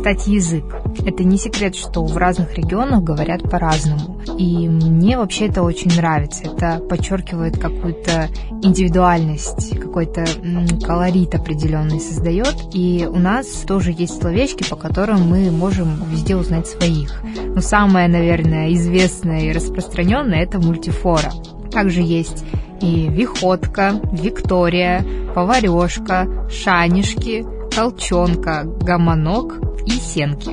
Кстати, 0.07 0.31
язык. 0.31 0.65
Это 1.05 1.25
не 1.25 1.37
секрет, 1.37 1.75
что 1.75 2.05
в 2.05 2.17
разных 2.17 2.55
регионах 2.55 3.03
говорят 3.03 3.43
по-разному. 3.51 4.21
И 4.39 4.69
мне 4.69 5.19
вообще 5.19 5.47
это 5.49 5.65
очень 5.65 5.97
нравится. 5.97 6.45
Это 6.45 6.79
подчеркивает 6.79 7.59
какую-то 7.59 8.29
индивидуальность, 8.63 9.77
какой-то 9.77 10.25
колорит 10.87 11.35
определенный 11.35 11.99
создает. 11.99 12.55
И 12.73 13.05
у 13.11 13.19
нас 13.19 13.47
тоже 13.67 13.91
есть 13.91 14.21
словечки, 14.23 14.63
по 14.71 14.77
которым 14.77 15.29
мы 15.29 15.51
можем 15.51 16.01
везде 16.09 16.37
узнать 16.37 16.69
своих. 16.69 17.21
Но 17.45 17.61
самое, 17.61 18.07
наверное, 18.07 18.73
известное 18.75 19.41
и 19.41 19.53
распространенное 19.53 20.45
это 20.45 20.61
мультифора. 20.61 21.33
Также 21.73 22.01
есть 22.01 22.45
и 22.81 23.09
виходка, 23.09 24.01
Виктория, 24.13 25.05
поварешка, 25.35 26.49
шанишки, 26.49 27.45
толчонка, 27.77 28.65
гомонок 28.65 29.59
и 29.85 29.91
сенки. 29.91 30.51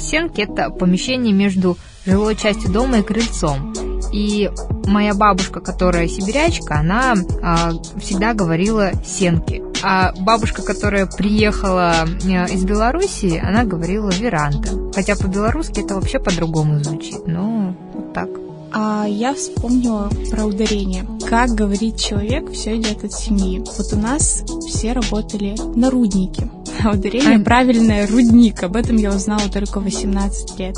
Сенки– 0.00 0.40
это 0.42 0.70
помещение 0.70 1.34
между 1.34 1.76
жилой 2.06 2.36
частью 2.36 2.70
дома 2.70 2.98
и 2.98 3.02
крыльцом. 3.02 3.74
И 4.12 4.48
моя 4.86 5.14
бабушка, 5.14 5.60
которая 5.60 6.06
сибирячка, 6.06 6.78
она 6.78 7.14
а, 7.42 7.72
всегда 8.00 8.34
говорила 8.34 8.92
сенки. 9.04 9.62
А 9.82 10.12
бабушка, 10.12 10.62
которая 10.62 11.06
приехала 11.06 12.04
э, 12.06 12.52
из 12.52 12.64
Белоруссии, 12.64 13.38
она 13.38 13.64
говорила 13.64 14.10
веранда. 14.10 14.92
Хотя 14.94 15.16
по-белорусски 15.16 15.80
это 15.80 15.94
вообще 15.94 16.18
по-другому 16.18 16.78
звучит. 16.84 17.26
Ну, 17.26 17.74
вот 17.94 18.12
так. 18.12 18.28
А 18.72 19.06
я 19.08 19.34
вспомнила 19.34 20.10
про 20.30 20.44
ударение. 20.44 21.06
Как 21.28 21.50
говорит 21.50 21.96
человек, 21.96 22.52
все 22.52 22.76
идет 22.76 23.04
от 23.04 23.12
семьи. 23.12 23.58
Вот 23.58 23.92
у 23.92 23.96
нас 23.96 24.44
все 24.68 24.92
работали 24.92 25.56
на 25.74 25.90
руднике. 25.90 26.50
Ударение 26.84 27.36
а... 27.36 27.40
правильное 27.40 28.06
рудник. 28.06 28.62
Об 28.62 28.76
этом 28.76 28.96
я 28.96 29.10
узнала 29.10 29.48
только 29.52 29.80
18 29.80 30.58
лет. 30.58 30.76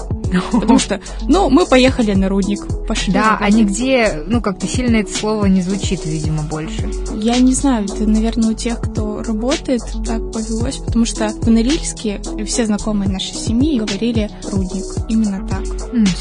Потому 0.52 0.78
что, 0.78 1.00
ну, 1.28 1.50
мы 1.50 1.66
поехали 1.66 2.14
на 2.14 2.28
рудник, 2.28 2.66
пошли. 2.86 3.12
Да, 3.12 3.36
а 3.40 3.50
нигде, 3.50 4.22
ну, 4.26 4.40
как-то 4.40 4.66
сильно 4.66 4.96
это 4.96 5.12
слово 5.12 5.46
не 5.46 5.60
звучит, 5.60 6.04
видимо, 6.06 6.42
больше. 6.42 6.90
Я 7.14 7.38
не 7.38 7.52
знаю, 7.52 7.84
это, 7.84 8.06
наверное, 8.06 8.50
у 8.50 8.54
тех, 8.54 8.80
кто 8.80 9.22
работает, 9.22 9.82
так 10.06 10.32
повелось, 10.32 10.76
потому 10.76 11.04
что 11.04 11.28
в 11.28 11.50
Норильске 11.50 12.20
все 12.46 12.66
знакомые 12.66 13.10
нашей 13.10 13.34
семьи 13.34 13.78
говорили 13.78 14.30
рудник. 14.50 14.84
Именно 15.08 15.46
так. 15.46 15.62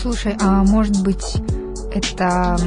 Слушай, 0.02 0.36
а 0.40 0.64
может 0.64 1.02
быть 1.02 1.38
это 1.96 2.58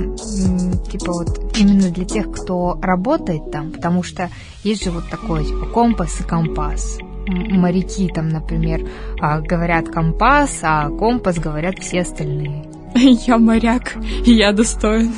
типа 0.90 1.12
вот 1.12 1.56
именно 1.58 1.90
для 1.90 2.04
тех, 2.04 2.30
кто 2.30 2.78
работает 2.80 3.50
там, 3.50 3.72
потому 3.72 4.02
что 4.02 4.30
есть 4.62 4.84
же 4.84 4.90
вот 4.90 5.08
такой 5.10 5.44
типа 5.44 5.66
компас 5.66 6.20
и 6.20 6.24
компас. 6.24 6.98
Моряки 7.26 8.08
там, 8.08 8.28
например, 8.28 8.86
а, 9.18 9.40
говорят 9.40 9.88
компас, 9.88 10.60
а 10.62 10.90
компас 10.90 11.38
говорят 11.38 11.78
все 11.78 12.02
остальные. 12.02 12.66
Я 12.94 13.38
моряк, 13.38 13.96
и 14.24 14.32
я 14.32 14.52
достоин. 14.52 15.12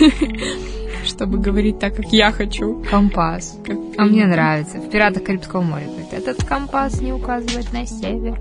Чтобы 1.04 1.38
говорить 1.38 1.78
так, 1.78 1.94
как 1.94 2.06
я 2.12 2.32
хочу. 2.32 2.82
Компас. 2.90 3.56
Как 3.64 3.76
а 3.96 4.04
мне 4.04 4.26
нравится. 4.26 4.78
В 4.78 4.90
«Пиратах 4.90 5.22
Карибского 5.22 5.62
моря» 5.62 5.86
говорит, 5.86 6.12
этот 6.12 6.44
компас 6.44 7.00
не 7.00 7.12
указывает 7.12 7.72
на 7.72 7.86
север. 7.86 8.40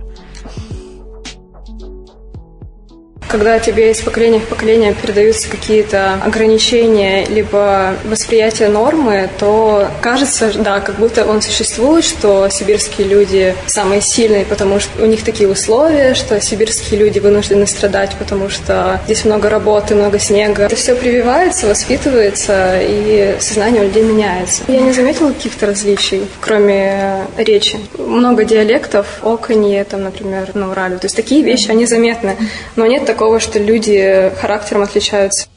Когда 3.28 3.60
тебе 3.60 3.92
из 3.92 4.02
поколения 4.02 4.40
в 4.40 4.48
поколение 4.48 4.94
передаются 4.94 5.50
какие-то 5.50 6.20
ограничения, 6.24 7.26
либо 7.26 7.96
восприятие 8.06 8.70
нормы, 8.70 9.30
то 9.40 9.88
кажется, 10.02 10.52
да, 10.56 10.80
как 10.80 10.96
будто 10.96 11.26
он 11.26 11.42
существует, 11.42 12.06
что 12.06 12.48
сибирские 12.50 13.08
люди 13.08 13.56
самые 13.66 14.02
сильные, 14.02 14.46
потому 14.46 14.80
что 14.80 15.04
у 15.04 15.06
них 15.06 15.24
такие 15.24 15.50
условия, 15.50 16.14
что 16.14 16.40
сибирские 16.40 17.00
люди 17.00 17.20
вынуждены 17.20 17.68
страдать, 17.68 18.16
потому 18.18 18.50
что 18.50 19.00
здесь 19.06 19.26
много 19.26 19.50
работы, 19.50 19.96
много 19.96 20.20
снега. 20.20 20.64
Это 20.64 20.76
все 20.76 20.96
прививается, 20.96 21.68
воспитывается, 21.68 22.80
и 22.82 23.36
сознание 23.40 23.82
у 23.82 23.86
людей 23.86 24.04
меняется. 24.04 24.64
Я 24.68 24.82
не 24.82 24.92
заметила 24.92 25.32
каких-то 25.32 25.66
различий, 25.66 26.28
кроме 26.42 27.26
речи. 27.38 27.80
Много 27.98 28.44
диалектов, 28.46 29.20
оконье, 29.24 29.84
там, 29.84 30.04
например, 30.04 30.52
на 30.54 30.72
Урале. 30.72 30.98
То 30.98 31.06
есть 31.06 31.16
такие 31.16 31.42
вещи, 31.42 31.72
они 31.72 31.86
заметны. 31.86 32.38
Но 32.76 32.86
нет 32.86 33.06
такого, 33.06 33.15
что 33.40 33.60
люди 33.60 34.32
характером 34.40 34.84
отличаются. 34.84 35.48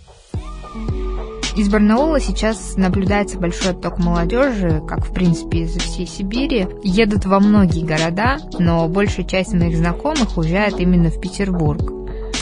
Из 1.57 1.69
Барнаула 1.69 2.21
сейчас 2.21 2.77
наблюдается 2.77 3.37
большой 3.37 3.73
отток 3.73 3.99
молодежи, 3.99 4.81
как 4.87 5.05
в 5.05 5.12
принципе 5.12 5.62
из 5.62 5.77
всей 5.77 6.07
Сибири. 6.07 6.69
Едут 6.85 7.27
во 7.27 7.41
многие 7.41 7.85
города, 7.85 8.38
но 8.61 8.87
большая 8.88 9.27
часть 9.27 9.55
моих 9.55 9.77
знакомых 9.77 10.37
уезжает 10.37 10.79
именно 10.79 11.11
в 11.11 11.21
Петербург. 11.21 11.83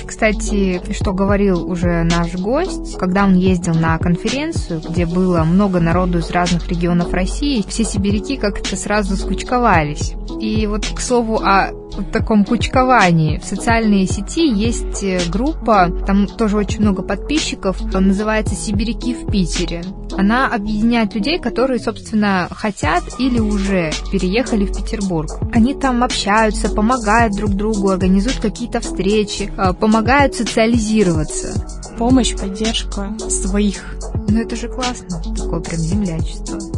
Кстати, 0.06 0.80
что 0.92 1.12
говорил 1.12 1.68
уже 1.68 2.04
наш 2.04 2.34
гость, 2.34 2.96
когда 2.98 3.24
он 3.24 3.34
ездил 3.34 3.74
на 3.74 3.98
конференцию, 3.98 4.82
где 4.86 5.06
было 5.06 5.44
много 5.44 5.80
народу 5.80 6.18
из 6.18 6.30
разных 6.30 6.68
регионов 6.68 7.12
России, 7.12 7.64
все 7.66 7.84
сибиряки 7.84 8.36
как-то 8.36 8.76
сразу 8.76 9.16
скучковались. 9.16 10.12
И 10.40 10.66
вот, 10.66 10.86
к 10.86 11.00
слову, 11.00 11.40
о 11.42 11.72
в 11.92 12.10
таком 12.10 12.44
кучковании. 12.44 13.38
В 13.38 13.44
социальной 13.44 14.06
сети 14.06 14.46
есть 14.46 15.02
э, 15.02 15.20
группа, 15.28 15.90
там 16.06 16.26
тоже 16.26 16.56
очень 16.56 16.80
много 16.80 17.02
подписчиков, 17.02 17.80
называется 17.92 18.54
«Сибиряки 18.54 19.14
в 19.14 19.30
Питере». 19.30 19.82
Она 20.16 20.48
объединяет 20.48 21.14
людей, 21.14 21.38
которые, 21.38 21.78
собственно, 21.78 22.48
хотят 22.50 23.02
или 23.18 23.38
уже 23.38 23.92
переехали 24.10 24.64
в 24.64 24.76
Петербург. 24.76 25.30
Они 25.52 25.74
там 25.74 26.02
общаются, 26.02 26.68
помогают 26.68 27.34
друг 27.34 27.52
другу, 27.52 27.90
организуют 27.90 28.40
какие-то 28.40 28.80
встречи, 28.80 29.52
э, 29.56 29.72
помогают 29.72 30.34
социализироваться. 30.34 31.66
Помощь, 31.98 32.34
поддержка 32.36 33.16
своих. 33.30 33.96
Ну 34.28 34.40
это 34.40 34.56
же 34.56 34.68
классно, 34.68 35.22
такое 35.34 35.60
прям 35.60 35.80
землячество. 35.80 36.75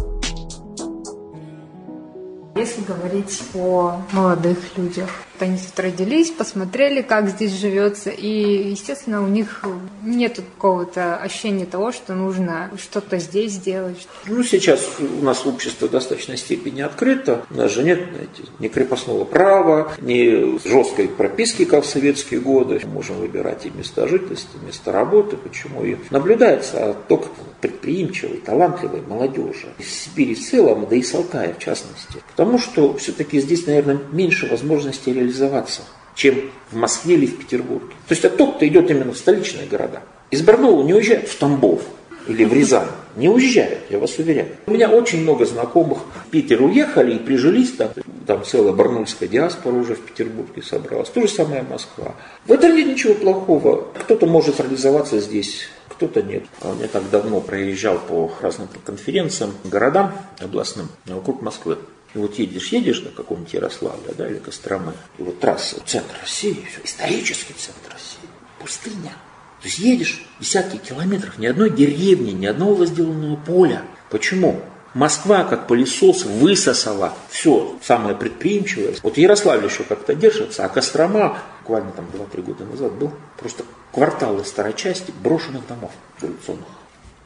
Если 2.58 2.82
говорить 2.82 3.40
о 3.54 4.02
молодых 4.10 4.58
людях, 4.76 5.08
они 5.38 5.58
тут 5.58 5.78
родились, 5.78 6.30
посмотрели, 6.32 7.02
как 7.02 7.28
здесь 7.28 7.52
живется, 7.52 8.10
и, 8.10 8.70
естественно, 8.70 9.22
у 9.22 9.28
них 9.28 9.62
нет 10.02 10.40
какого-то 10.56 11.16
ощущения 11.18 11.66
того, 11.66 11.92
что 11.92 12.14
нужно 12.14 12.72
что-то 12.76 13.18
здесь 13.18 13.52
сделать. 13.52 14.08
Ну, 14.26 14.42
сейчас 14.42 14.84
у 14.98 15.24
нас 15.24 15.46
общество 15.46 15.86
в 15.86 15.92
достаточной 15.92 16.36
степени 16.36 16.80
открыто, 16.80 17.44
у 17.50 17.54
нас 17.54 17.70
же 17.70 17.84
нет 17.84 18.00
знаете, 18.10 18.50
ни 18.58 18.66
крепостного 18.66 19.24
права, 19.24 19.92
ни 20.00 20.58
жесткой 20.66 21.06
прописки, 21.06 21.64
как 21.64 21.84
в 21.84 21.86
советские 21.86 22.40
годы. 22.40 22.80
Мы 22.82 22.94
можем 22.94 23.18
выбирать 23.18 23.66
и 23.66 23.70
места 23.70 24.08
жительства, 24.08 24.58
и 24.60 24.66
места 24.66 24.90
работы, 24.90 25.36
почему 25.36 25.84
и 25.84 25.96
наблюдается 26.10 26.90
отток 26.90 27.26
предприимчивой, 27.60 28.38
талантливой 28.38 29.02
молодежи 29.02 29.68
из 29.78 29.90
Сибири 29.90 30.34
в 30.34 30.40
целом, 30.40 30.86
да 30.88 30.96
и 30.96 31.02
с 31.02 31.14
Алтая 31.14 31.54
в 31.54 31.58
частности. 31.58 32.22
Потому 32.30 32.58
что 32.58 32.94
все-таки 32.96 33.40
здесь, 33.40 33.66
наверное, 33.66 33.98
меньше 34.12 34.46
возможностей 34.46 35.12
реализоваться, 35.12 35.82
чем 36.14 36.50
в 36.70 36.76
Москве 36.76 37.14
или 37.14 37.26
в 37.26 37.38
Петербурге. 37.38 37.94
То 38.06 38.14
есть 38.14 38.24
отток-то 38.24 38.66
идет 38.66 38.90
именно 38.90 39.12
в 39.12 39.18
столичные 39.18 39.66
города. 39.66 40.02
Из 40.30 40.42
Барнаула 40.42 40.84
не 40.84 40.94
уезжают 40.94 41.28
в 41.28 41.38
Тамбов 41.38 41.82
или 42.28 42.44
в 42.44 42.52
Рязань. 42.52 42.88
Не 43.16 43.28
уезжают, 43.28 43.80
я 43.90 43.98
вас 43.98 44.16
уверяю. 44.18 44.48
У 44.66 44.70
меня 44.70 44.88
очень 44.90 45.22
много 45.22 45.44
знакомых 45.44 45.98
в 45.98 46.30
Питер 46.30 46.62
уехали 46.62 47.16
и 47.16 47.18
прижились 47.18 47.72
там. 47.72 47.90
Там 48.26 48.44
целая 48.44 48.72
барнульская 48.74 49.28
диаспора 49.28 49.74
уже 49.74 49.94
в 49.94 50.00
Петербурге 50.00 50.62
собралась. 50.62 51.08
То 51.08 51.22
же 51.22 51.28
самое 51.28 51.62
Москва. 51.62 52.14
В 52.46 52.52
этом 52.52 52.76
нет 52.76 52.88
ничего 52.88 53.14
плохого. 53.14 53.88
Кто-то 53.98 54.26
может 54.26 54.60
реализоваться 54.60 55.18
здесь, 55.18 55.68
кто-то 55.98 56.22
нет. 56.22 56.44
А 56.62 56.76
я 56.80 56.86
так 56.86 57.10
давно 57.10 57.40
проезжал 57.40 57.98
по 57.98 58.32
разным 58.40 58.68
конференциям, 58.84 59.52
городам 59.64 60.14
областным 60.38 60.88
вокруг 61.06 61.42
Москвы. 61.42 61.78
И 62.14 62.18
вот 62.18 62.38
едешь, 62.38 62.68
едешь 62.68 63.00
до 63.00 63.10
какого-нибудь 63.10 63.52
Ярославля, 63.52 64.14
да, 64.16 64.28
или 64.28 64.38
Костромы, 64.38 64.94
и 65.18 65.22
вот 65.22 65.40
трасса, 65.40 65.76
центр 65.84 66.14
России, 66.22 66.64
все, 66.70 66.80
исторический 66.84 67.52
центр 67.52 67.92
России, 67.92 68.30
пустыня. 68.60 69.12
То 69.60 69.66
есть 69.66 69.78
едешь 69.80 70.24
десятки 70.40 70.76
километров, 70.76 71.36
ни 71.38 71.46
одной 71.46 71.70
деревни, 71.70 72.30
ни 72.30 72.46
одного 72.46 72.76
возделанного 72.76 73.36
поля. 73.36 73.82
Почему? 74.08 74.60
Москва, 74.98 75.44
как 75.44 75.68
пылесос, 75.68 76.24
высосала 76.24 77.12
все 77.30 77.78
самое 77.80 78.16
предприимчивое. 78.16 78.94
Вот 79.04 79.16
Ярославль 79.16 79.64
еще 79.64 79.84
как-то 79.84 80.12
держится, 80.12 80.64
а 80.64 80.68
Кострома, 80.68 81.38
буквально 81.60 81.92
там 81.92 82.06
2-3 82.12 82.42
года 82.42 82.64
назад, 82.64 82.92
был 82.94 83.12
просто 83.38 83.62
кварталы 83.92 84.44
старочасти 84.44 85.12
брошенных 85.22 85.68
домов 85.68 85.92
революционных. 86.20 86.66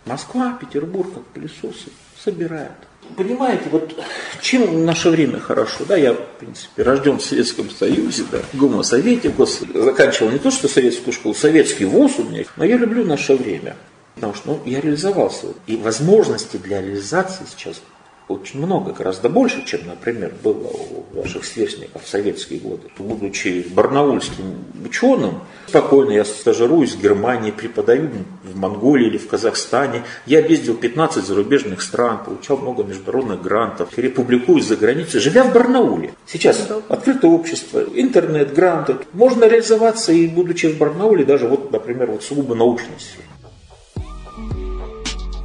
Москва, 0.04 0.58
Петербург, 0.60 1.14
как 1.14 1.24
пылесосы, 1.28 1.88
собирают. 2.22 2.76
Понимаете, 3.16 3.64
вот 3.70 3.98
чем 4.42 4.66
в 4.66 4.84
наше 4.84 5.08
время 5.08 5.40
хорошо, 5.40 5.86
да, 5.88 5.96
я, 5.96 6.12
в 6.12 6.20
принципе, 6.40 6.82
рожден 6.82 7.20
в 7.20 7.24
Советском 7.24 7.70
Союзе, 7.70 8.24
да, 8.30 8.40
гомосоветик, 8.52 9.32
заканчивал 9.74 10.30
не 10.30 10.38
то, 10.38 10.50
что 10.50 10.68
советскую 10.68 11.14
школу, 11.14 11.34
советский 11.34 11.86
вуз 11.86 12.18
у 12.18 12.24
меня, 12.24 12.44
но 12.58 12.64
я 12.66 12.76
люблю 12.76 13.02
наше 13.02 13.34
время, 13.34 13.76
потому 14.22 14.34
что, 14.34 14.52
ну, 14.52 14.60
я 14.70 14.80
реализовался, 14.80 15.48
и 15.66 15.74
возможности 15.74 16.56
для 16.56 16.80
реализации 16.80 17.44
сейчас 17.50 17.82
очень 18.28 18.64
много, 18.64 18.92
гораздо 18.92 19.28
больше, 19.28 19.64
чем, 19.66 19.80
например, 19.84 20.32
было 20.44 20.68
у 20.68 21.20
ваших 21.20 21.44
сверстников 21.44 22.04
в 22.04 22.08
советские 22.08 22.60
годы. 22.60 22.82
Будучи 22.98 23.66
барнаульским 23.74 24.64
ученым, 24.86 25.40
спокойно 25.66 26.12
я 26.12 26.24
стажируюсь 26.24 26.94
в 26.94 27.02
Германии, 27.02 27.50
преподаю 27.50 28.10
в 28.44 28.56
Монголии 28.56 29.08
или 29.08 29.18
в 29.18 29.26
Казахстане. 29.26 30.04
Я 30.24 30.38
объездил 30.38 30.76
15 30.76 31.24
зарубежных 31.24 31.82
стран, 31.82 32.22
получал 32.24 32.58
много 32.58 32.84
международных 32.84 33.42
грантов, 33.42 33.88
публикуюсь 34.14 34.66
за 34.66 34.76
границей, 34.76 35.18
живя 35.18 35.42
в 35.42 35.52
Барнауле. 35.52 36.14
Сейчас 36.26 36.68
открытое 36.88 37.32
общество, 37.32 37.82
интернет, 37.92 38.54
гранты. 38.54 38.98
Можно 39.14 39.46
реализоваться 39.46 40.12
и 40.12 40.28
будучи 40.28 40.66
в 40.66 40.78
Барнауле, 40.78 41.24
даже 41.24 41.48
вот, 41.48 41.72
например, 41.72 42.12
вот 42.12 42.22
сугубо 42.22 42.54
научной 42.54 43.00
сфере. 43.00 43.26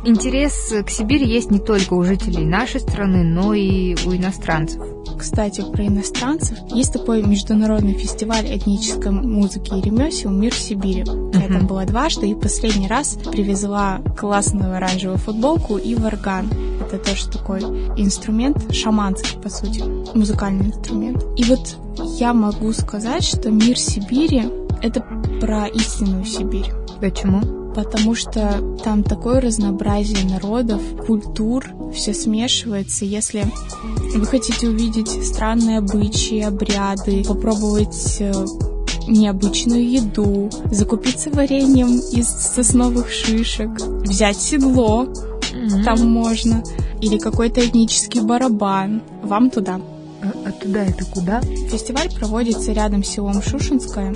Интерес 0.08 0.74
к 0.86 0.90
Сибири 0.90 1.28
есть 1.28 1.52
не 1.52 1.60
только 1.60 1.94
у 1.94 2.02
жителей 2.02 2.46
нашей 2.46 2.80
страны, 2.80 3.26
но 3.26 3.54
и 3.54 3.94
у 4.06 4.16
иностранцев. 4.16 4.82
Кстати, 5.20 5.62
про 5.70 5.86
иностранцев. 5.86 6.58
Есть 6.70 6.94
такой 6.94 7.24
международный 7.24 7.92
фестиваль 7.92 8.46
этнической 8.46 9.12
музыки 9.12 9.78
и 9.78 9.82
ремесел 9.82 10.32
«Мир 10.32 10.54
Сибири». 10.54 11.02
Uh-huh. 11.02 11.42
Я 11.42 11.48
там 11.50 11.68
была 11.68 11.84
дважды 11.84 12.30
и 12.30 12.36
последний 12.36 12.88
раз 12.88 13.20
привезла 13.34 14.00
классную 14.18 14.78
оранжевую 14.78 15.18
футболку 15.18 15.76
и 15.76 15.94
варган. 15.96 16.50
Это 16.80 17.00
тоже 17.00 17.28
такой 17.30 17.64
инструмент, 17.98 18.74
шаманский, 18.74 19.38
по 19.42 19.50
сути, 19.50 19.84
музыкальный 20.16 20.68
инструмент. 20.68 21.26
И 21.36 21.44
вот 21.44 21.76
я 22.18 22.34
могу 22.34 22.72
сказать, 22.72 23.26
что 23.26 23.52
«Мир 23.52 23.78
Сибири»— 23.78 24.44
это 24.82 25.06
про 25.42 25.68
истинную 25.68 26.24
Сибирь. 26.24 26.72
Почему? 27.02 27.67
Потому 27.78 28.16
что 28.16 28.60
там 28.84 29.04
такое 29.04 29.40
разнообразие 29.40 30.26
народов, 30.28 30.82
культур, 31.06 31.64
все 31.94 32.12
смешивается. 32.12 33.06
Если 33.06 33.46
вы 34.16 34.26
хотите 34.26 34.68
увидеть 34.68 35.10
странные 35.24 35.78
обычаи, 35.78 36.42
обряды, 36.42 37.24
попробовать 37.24 38.18
э, 38.20 38.34
необычную 39.08 39.88
еду, 39.88 40.50
закупиться 40.72 41.30
вареньем 41.30 42.00
из 42.00 42.28
сосновых 42.28 43.12
шишек, 43.12 43.70
взять 43.80 44.38
седло, 44.38 45.06
mm-hmm. 45.06 45.84
там 45.84 46.12
можно, 46.12 46.64
или 47.00 47.20
какой-то 47.20 47.64
этнический 47.64 48.22
барабан, 48.22 49.04
вам 49.22 49.52
туда. 49.52 49.80
А, 50.24 50.32
а 50.48 50.52
туда 50.52 50.84
это 50.84 51.06
куда? 51.06 51.42
Фестиваль 51.42 52.12
проводится 52.12 52.72
рядом 52.72 53.04
с 53.04 53.10
селом 53.10 53.44
Шушинское 53.44 54.16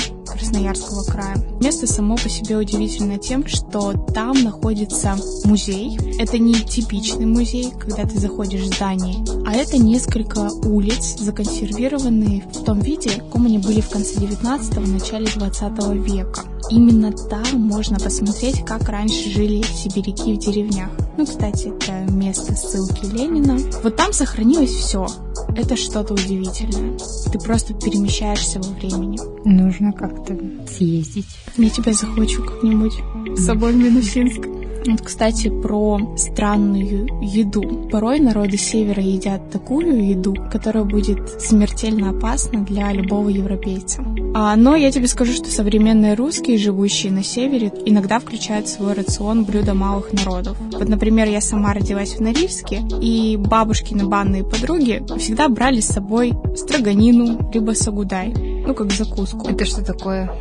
Красноярского 0.52 1.04
края. 1.04 1.38
Место 1.62 1.88
само 1.88 2.18
по 2.18 2.28
себе 2.28 2.58
удивительно 2.58 3.18
тем, 3.18 3.48
что 3.48 3.94
там 4.14 4.44
находится 4.44 5.16
музей. 5.46 5.98
Это 6.20 6.38
не 6.38 6.56
типичный 6.56 7.26
музей, 7.26 7.72
когда 7.80 8.04
ты 8.04 8.20
заходишь 8.20 8.64
в 8.64 8.76
здание, 8.76 9.24
а 9.48 9.54
это 9.54 9.78
несколько 9.78 10.52
улиц, 10.66 11.16
законсервированные 11.20 12.44
в 12.54 12.66
том 12.66 12.82
виде, 12.82 13.12
в 13.12 13.18
каком 13.20 13.46
они 13.46 13.60
были 13.60 13.80
в 13.80 13.90
конце 13.90 14.20
19-го, 14.20 14.82
начале 14.82 15.28
20 15.34 15.72
века. 16.06 16.42
Именно 16.70 17.14
там 17.14 17.62
можно 17.62 17.98
посмотреть, 17.98 18.66
как 18.66 18.90
раньше 18.90 19.30
жили 19.30 19.64
сибиряки 19.64 20.34
в 20.36 20.40
деревнях. 20.40 20.90
Ну, 21.18 21.26
кстати, 21.26 21.68
это 21.68 22.12
место 22.12 22.56
ссылки 22.56 23.06
Ленина. 23.06 23.58
Вот 23.84 23.96
там 23.96 24.12
сохранилось 24.12 24.72
все. 24.72 25.08
Это 25.56 25.76
что-то 25.76 26.14
удивительное. 26.14 26.98
Ты 27.32 27.40
просто 27.40 27.74
перемещаешься 27.74 28.60
во 28.60 28.70
времени. 28.74 29.20
Нужно 29.46 29.92
как-то 29.94 30.38
съездить. 30.70 31.28
Я 31.58 31.70
тебя 31.70 31.94
захочу 31.94 32.44
как-нибудь 32.44 32.94
с 33.38 33.46
собой 33.46 33.74
в 33.74 33.76
Минусинск. 33.76 34.61
Вот, 34.86 35.02
кстати, 35.02 35.50
про 35.50 36.00
странную 36.17 37.08
еду. 37.22 37.88
Порой 37.91 38.20
народы 38.20 38.58
севера 38.58 39.02
едят 39.02 39.52
такую 39.52 40.08
еду, 40.10 40.36
которая 40.52 40.84
будет 40.84 41.41
смертельно 41.41 42.10
опасна 42.10 42.63
для 42.63 42.91
любого 42.91 43.30
европейца. 43.30 44.04
А, 44.34 44.56
но 44.56 44.76
я 44.76 44.91
тебе 44.91 45.08
скажу, 45.08 45.34
что 45.34 45.50
современные 45.50 46.15
русские, 46.15 46.58
живущие 46.58 47.12
на 47.12 47.24
севере, 47.24 47.72
иногда 47.86 48.20
включают 48.20 48.67
в 48.67 48.70
свой 48.70 48.94
рацион 48.94 49.44
блюда 49.44 49.74
малых 49.74 50.13
народов. 50.13 50.58
Вот, 50.72 50.88
например, 50.88 51.28
я 51.28 51.41
сама 51.41 51.74
родилась 51.74 52.15
в 52.15 52.22
Норильске, 52.22 52.82
и 53.02 53.38
бабушкины 53.38 54.06
банные 54.06 54.44
подруги 54.44 55.04
всегда 55.17 55.50
брали 55.50 55.80
с 55.80 55.88
собой 55.88 56.34
строганину, 56.56 57.52
либо 57.54 57.74
сагудай, 57.74 58.34
ну, 58.65 58.74
как 58.74 58.91
закуску. 58.91 59.48
Это 59.48 59.65
что 59.65 59.84
такое? 59.84 60.32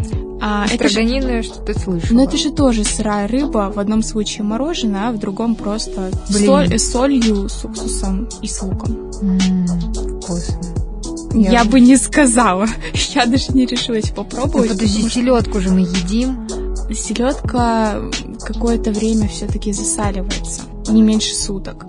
А, 0.41 0.65
это 0.67 0.85
же- 0.85 0.91
Строганину 0.91 1.29
я 1.29 1.43
что-то 1.43 1.79
слышала. 1.79 2.17
но 2.17 2.25
это 2.25 2.37
же 2.37 2.51
тоже 2.51 2.85
сырая 2.85 3.29
рыба, 3.29 3.73
в 3.75 3.79
одном 3.79 4.03
случае 4.03 4.45
мороженое, 4.45 5.09
а 5.09 5.13
в 5.13 5.19
другом 5.19 5.55
просто 5.55 6.11
соль- 6.29 6.73
э, 6.75 6.79
солью 6.79 7.49
с 7.49 7.65
уксусом 7.65 8.29
и 8.43 8.47
с 8.49 8.63
луком. 8.63 9.11
М, 9.23 9.67
Вкусно. 10.23 10.57
Я, 11.35 11.51
Я- 11.53 11.65
бы 11.65 11.79
не 11.81 11.97
сказала. 11.97 12.67
Я 13.15 13.27
даже 13.27 13.53
не 13.53 13.67
решилась 13.67 14.07
Ну, 14.09 14.15
попробовать. 14.25 14.71
подожди, 14.71 14.87
потому 15.03 15.09
что 15.11 15.21
селедку 15.21 15.61
же 15.61 15.71
мы 15.71 15.81
едим. 15.81 16.49
селедка 16.95 18.01
какое-то 18.45 18.91
время 18.91 19.29
все-таки 19.29 19.73
засаливается, 19.73 20.63
не 20.89 21.03
меньше 21.03 21.35
суток. 21.35 21.87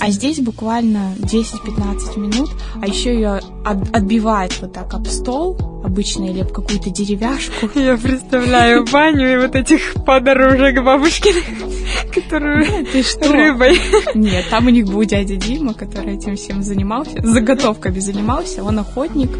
А 0.00 0.10
здесь 0.10 0.38
буквально 0.40 1.14
10-15 1.18 2.18
минут, 2.18 2.50
а 2.80 2.86
еще 2.86 3.12
ее 3.14 3.40
от- 3.64 3.94
отбивает 3.96 4.56
вот 4.60 4.72
так 4.72 4.94
об 4.94 5.06
стол 5.06 5.56
обычно 5.84 6.24
или 6.24 6.40
об 6.40 6.52
какую-то 6.52 6.90
деревяшку. 6.90 7.68
Я 7.78 7.96
представляю 7.96 8.84
баню 8.92 9.32
и 9.32 9.36
вот 9.46 9.54
этих 9.56 9.94
подружек 10.06 10.82
бабушкиных, 10.84 11.44
которые 12.14 12.84
Ты 12.92 13.02
что? 13.02 13.32
рыбой. 13.32 13.78
Нет, 14.14 14.46
там 14.50 14.66
у 14.66 14.70
них 14.70 14.86
был 14.86 15.02
дядя 15.04 15.36
Дима, 15.36 15.74
который 15.74 16.16
этим 16.16 16.36
всем 16.36 16.62
занимался, 16.62 17.18
заготовками 17.22 17.98
занимался. 17.98 18.62
Он 18.62 18.78
охотник, 18.78 19.30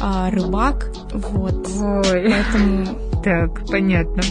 а, 0.00 0.30
рыбак, 0.30 0.92
вот. 1.12 1.66
Ой, 1.80 2.30
Поэтому 2.30 2.86
так, 3.24 3.66
понятно. 3.68 4.22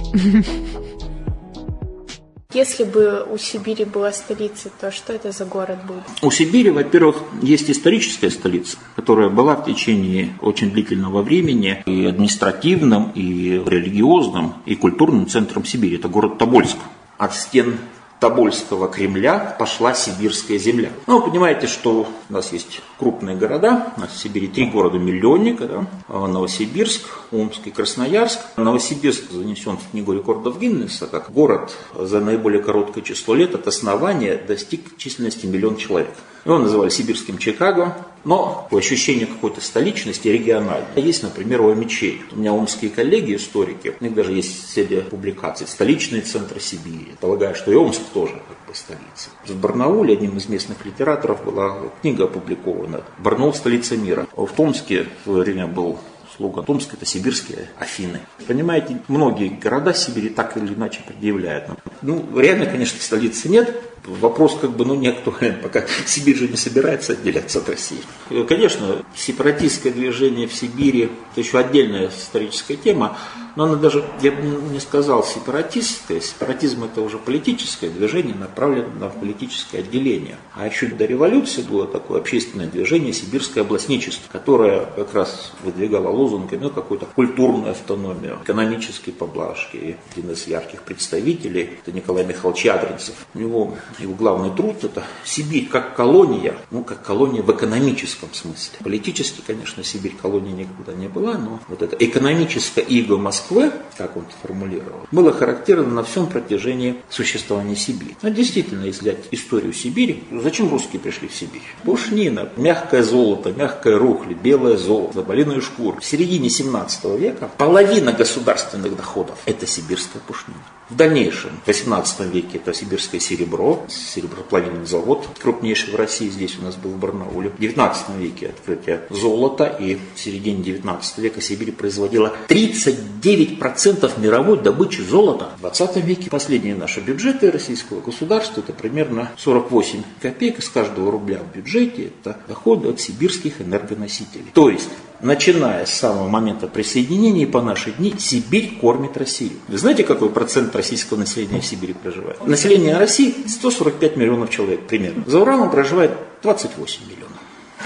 Если 2.55 2.85
бы 2.85 3.27
у 3.29 3.37
Сибири 3.37 3.83
была 3.83 4.13
столица, 4.13 4.69
то 4.79 4.89
что 4.89 5.11
это 5.11 5.33
за 5.33 5.43
город 5.43 5.79
был? 5.85 5.95
У 6.21 6.31
Сибири, 6.31 6.69
во-первых, 6.69 7.17
есть 7.41 7.69
историческая 7.69 8.31
столица, 8.31 8.77
которая 8.95 9.27
была 9.27 9.57
в 9.57 9.65
течение 9.65 10.37
очень 10.39 10.71
длительного 10.71 11.21
времени 11.21 11.83
и 11.85 12.05
административным, 12.05 13.11
и 13.13 13.61
религиозным, 13.65 14.53
и 14.65 14.75
культурным 14.75 15.27
центром 15.27 15.65
Сибири. 15.65 15.97
Это 15.97 16.07
город 16.07 16.37
Тобольск. 16.37 16.77
От 17.17 17.35
стен 17.35 17.75
Тобольского 18.19 18.87
Кремля 18.87 19.55
пошла 19.59 19.93
сибирская 19.93 20.57
земля. 20.57 20.89
Ну, 21.05 21.19
вы 21.19 21.29
понимаете, 21.29 21.67
что 21.67 22.07
у 22.29 22.33
нас 22.33 22.53
есть 22.53 22.81
крупные 22.97 23.35
города. 23.35 23.93
У 23.97 24.01
нас 24.01 24.11
в 24.11 24.17
Сибири 24.17 24.47
три 24.47 24.65
города-миллионника. 24.65 25.67
Да? 25.67 25.85
А, 26.07 26.27
Новосибирск, 26.27 27.03
Омск 27.31 27.67
и 27.67 27.71
Красноярск. 27.71 28.39
Новосибирск 28.55 29.31
занесен 29.31 29.77
в 29.77 29.91
книгу 29.91 30.13
рекордов 30.13 30.59
Гиннесса 30.59 31.07
как 31.07 31.31
город 31.31 31.75
за 31.93 32.21
наиболее 32.21 32.63
короткое 32.63 33.03
число 33.03 33.35
лет 33.35 33.53
от 33.53 33.67
основания 33.67 34.37
достиг 34.37 34.97
численности 34.97 35.45
миллион 35.45 35.75
человек. 35.75 36.13
Его 36.45 36.59
называли 36.59 36.89
сибирским 36.89 37.39
Чикаго, 37.39 37.97
но 38.23 38.67
по 38.69 38.77
ощущению 38.77 39.27
какой-то 39.27 39.61
столичности 39.61 40.27
региональной. 40.27 40.85
Есть, 40.95 41.23
например, 41.23 41.61
у 41.61 41.73
мечей. 41.73 42.21
У 42.31 42.37
меня 42.37 42.53
омские 42.53 42.91
коллеги, 42.91 43.35
историки, 43.35 43.95
у 43.99 44.03
них 44.03 44.13
даже 44.13 44.31
есть 44.31 44.69
серия 44.69 45.01
публикаций 45.01 45.65
«Столичные 45.65 46.21
центры 46.21 46.59
Сибири». 46.59 47.13
Полагаю, 47.19 47.55
что 47.55 47.71
и 47.71 47.75
Омск 47.75 48.01
тоже 48.13 48.33
как 48.33 48.67
бы 48.67 48.75
столица. 48.75 49.29
В 49.47 49.55
Барнауле 49.59 50.13
одним 50.13 50.37
из 50.37 50.47
местных 50.47 50.85
литераторов 50.85 51.43
была 51.43 51.81
книга 52.01 52.25
опубликована 52.25 53.01
«Барнаул– 53.17 53.53
столица 53.55 53.97
мира». 53.97 54.27
В 54.35 54.47
Томске 54.47 55.07
в 55.21 55.23
свое 55.23 55.41
время 55.43 55.65
был 55.65 55.97
слоган 56.37 56.65
Томск 56.65 56.93
это 56.93 57.05
сибирские 57.05 57.69
Афины. 57.79 58.19
Понимаете, 58.47 58.99
многие 59.07 59.49
города 59.49 59.93
Сибири 59.93 60.29
так 60.29 60.57
или 60.57 60.73
иначе 60.73 61.01
предъявляют. 61.07 61.69
Ну, 62.01 62.23
реально, 62.37 62.65
конечно, 62.65 63.01
столицы 63.01 63.49
нет. 63.49 63.75
Вопрос 64.05 64.57
как 64.59 64.71
бы, 64.71 64.85
ну, 64.85 64.95
не 64.95 65.07
актуален, 65.07 65.61
пока 65.61 65.85
Сибирь 66.05 66.37
же 66.37 66.47
не 66.47 66.57
собирается 66.57 67.13
отделяться 67.13 67.59
от 67.59 67.69
России. 67.69 67.99
Э, 68.29 68.43
Конечно, 68.47 69.03
сепаратистское 69.15 69.91
движение 69.91 70.47
в 70.47 70.53
Сибири– 70.53 71.09
это 71.31 71.41
еще 71.41 71.57
отдельная 71.57 72.09
историческая 72.09 72.75
тема, 72.75 73.17
но 73.55 73.65
она 73.65 73.75
даже, 73.75 74.03
я 74.21 74.31
бы 74.31 74.41
не 74.41 74.79
сказал 74.79 75.23
сепаратистская. 75.23 76.19
Сепаратизм– 76.19 76.83
это 76.85 77.01
уже 77.01 77.17
политическое 77.17 77.89
движение, 77.89 78.35
направленное 78.35 78.99
на 78.99 79.09
политическое 79.09 79.79
отделение. 79.79 80.37
А 80.53 80.67
еще 80.67 80.87
до 80.87 81.05
революции 81.05 81.61
было 81.61 81.87
такое 81.87 82.19
общественное 82.19 82.67
движение 82.67 83.13
«Сибирское 83.13 83.63
областничество», 83.63 84.29
которое 84.31 84.85
как 84.95 85.13
раз 85.13 85.53
выдвигало 85.63 86.09
лозунгами 86.09 86.63
ну, 86.63 86.69
какую-то 86.69 87.05
культурную 87.05 87.71
автономию, 87.71 88.39
экономические 88.43 89.15
поблажки. 89.15 89.77
И 89.77 89.95
один 90.11 90.31
из 90.31 90.47
ярких 90.47 90.81
представителей– 90.81 91.77
это 91.81 91.95
Николай 91.95 92.25
Михайлович 92.25 92.65
Ядринцев. 92.65 93.15
У 93.33 93.39
него 93.39 93.77
его 93.99 94.13
главный 94.13 94.55
труд– 94.55 94.77
это 94.83 95.03
«Сибирь 95.23 95.67
как 95.67 95.95
колония», 95.95 96.55
ну, 96.71 96.83
как 96.83 97.03
колония 97.03 97.41
в 97.41 97.51
экономическом 97.51 98.33
смысле. 98.33 98.79
Политически, 98.83 99.41
конечно, 99.45 99.83
Сибирь 99.83 100.15
колония 100.21 100.53
никогда 100.53 100.93
не 100.93 101.07
была, 101.07 101.37
но 101.37 101.59
вот 101.67 101.81
это 101.81 101.95
экономическое 101.99 102.81
иго 102.81 103.17
Москвы, 103.17 103.71
как 103.97 104.17
он 104.17 104.25
формулировал, 104.41 105.07
было 105.11 105.31
характерно 105.31 105.89
на 105.93 106.03
всем 106.03 106.27
протяжении 106.27 107.01
существования 107.09 107.75
Сибири. 107.75 108.15
Ну, 108.21 108.29
действительно, 108.29 108.85
если 108.85 109.01
взять 109.01 109.25
историю 109.31 109.73
Сибири, 109.73 110.23
зачем 110.31 110.69
русские 110.69 110.99
пришли 110.99 111.27
в 111.27 111.35
Сибирь? 111.35 111.61
Пушнина, 111.83 112.49
мягкое 112.57 113.03
золото, 113.03 113.51
мягкая 113.51 113.97
рухли, 113.97 114.33
белое 114.33 114.77
золото, 114.77 115.15
заболиную 115.15 115.61
шкуру. 115.61 115.99
В 115.99 116.05
середине 116.05 116.49
17 116.49 117.05
века 117.19 117.49
половина 117.57 118.11
государственных 118.11 118.95
доходов– 118.95 119.37
это 119.45 119.65
сибирская 119.67 120.21
пушнина. 120.25 120.59
В 120.87 120.95
дальнейшем, 120.95 121.49
в 121.63 121.67
18 121.67 122.31
веке 122.31 122.57
это 122.59 122.71
сибирское 122.71 123.19
серебро, 123.19 123.83
сереброплавильный 123.89 124.85
завод, 124.85 125.27
крупнейший 125.41 125.91
в 125.91 125.95
России, 125.95 126.29
здесь 126.29 126.59
у 126.59 126.61
нас 126.63 126.75
был 126.75 126.91
в 126.91 126.97
Барнауле. 126.97 127.49
В 127.49 127.57
19 127.59 128.17
веке 128.19 128.49
открытие 128.49 129.01
золота, 129.09 129.65
и 129.65 129.97
в 130.13 130.19
середине 130.19 130.61
19 130.61 131.17
века 131.17 131.41
Сибирь 131.41 131.71
производила 131.71 132.33
39% 132.49 134.21
мировой 134.21 134.61
добычи 134.61 135.01
золота. 135.01 135.49
В 135.57 135.61
20 135.61 135.95
веке 136.05 136.29
последние 136.29 136.75
наши 136.75 136.99
бюджеты 136.99 137.49
российского 137.49 137.99
государства, 138.01 138.59
это 138.59 138.71
примерно 138.71 139.31
48 139.37 140.03
копеек 140.21 140.59
из 140.59 140.69
каждого 140.69 141.11
рубля 141.11 141.39
в 141.39 141.55
бюджете, 141.55 142.11
это 142.21 142.37
доходы 142.47 142.89
от 142.89 143.01
сибирских 143.01 143.59
энергоносителей. 143.59 144.51
То 144.53 144.69
есть 144.69 144.89
Начиная 145.21 145.85
с 145.85 145.93
самого 145.93 146.27
момента 146.27 146.67
присоединения 146.67 147.43
и 147.43 147.45
по 147.45 147.61
наши 147.61 147.91
дни, 147.91 148.13
Сибирь 148.17 148.77
кормит 148.79 149.17
Россию. 149.17 149.51
Вы 149.67 149.77
знаете, 149.77 150.03
какой 150.03 150.29
процент 150.29 150.75
российского 150.75 151.17
населения 151.17 151.61
в 151.61 151.65
Сибири 151.65 151.93
проживает? 151.93 152.45
Население 152.45 152.97
России 152.97 153.33
145 153.47 154.17
миллионов 154.17 154.49
человек 154.49 154.87
примерно. 154.87 155.23
За 155.25 155.39
Уралом 155.39 155.71
проживает 155.71 156.11
28 156.43 157.01
миллионов. 157.05 157.25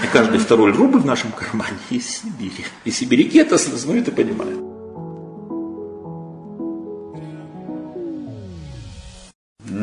И 0.02 0.06
каждый 0.12 0.38
второй 0.38 0.72
рубль 0.72 1.00
в 1.00 1.06
нашем 1.06 1.32
кармане 1.32 1.78
из 1.90 2.08
Сибири. 2.08 2.64
И 2.84 2.90
сибиряки 2.90 3.38
это 3.38 3.58
знают 3.58 4.08
и 4.08 4.10
понимают. 4.10 4.69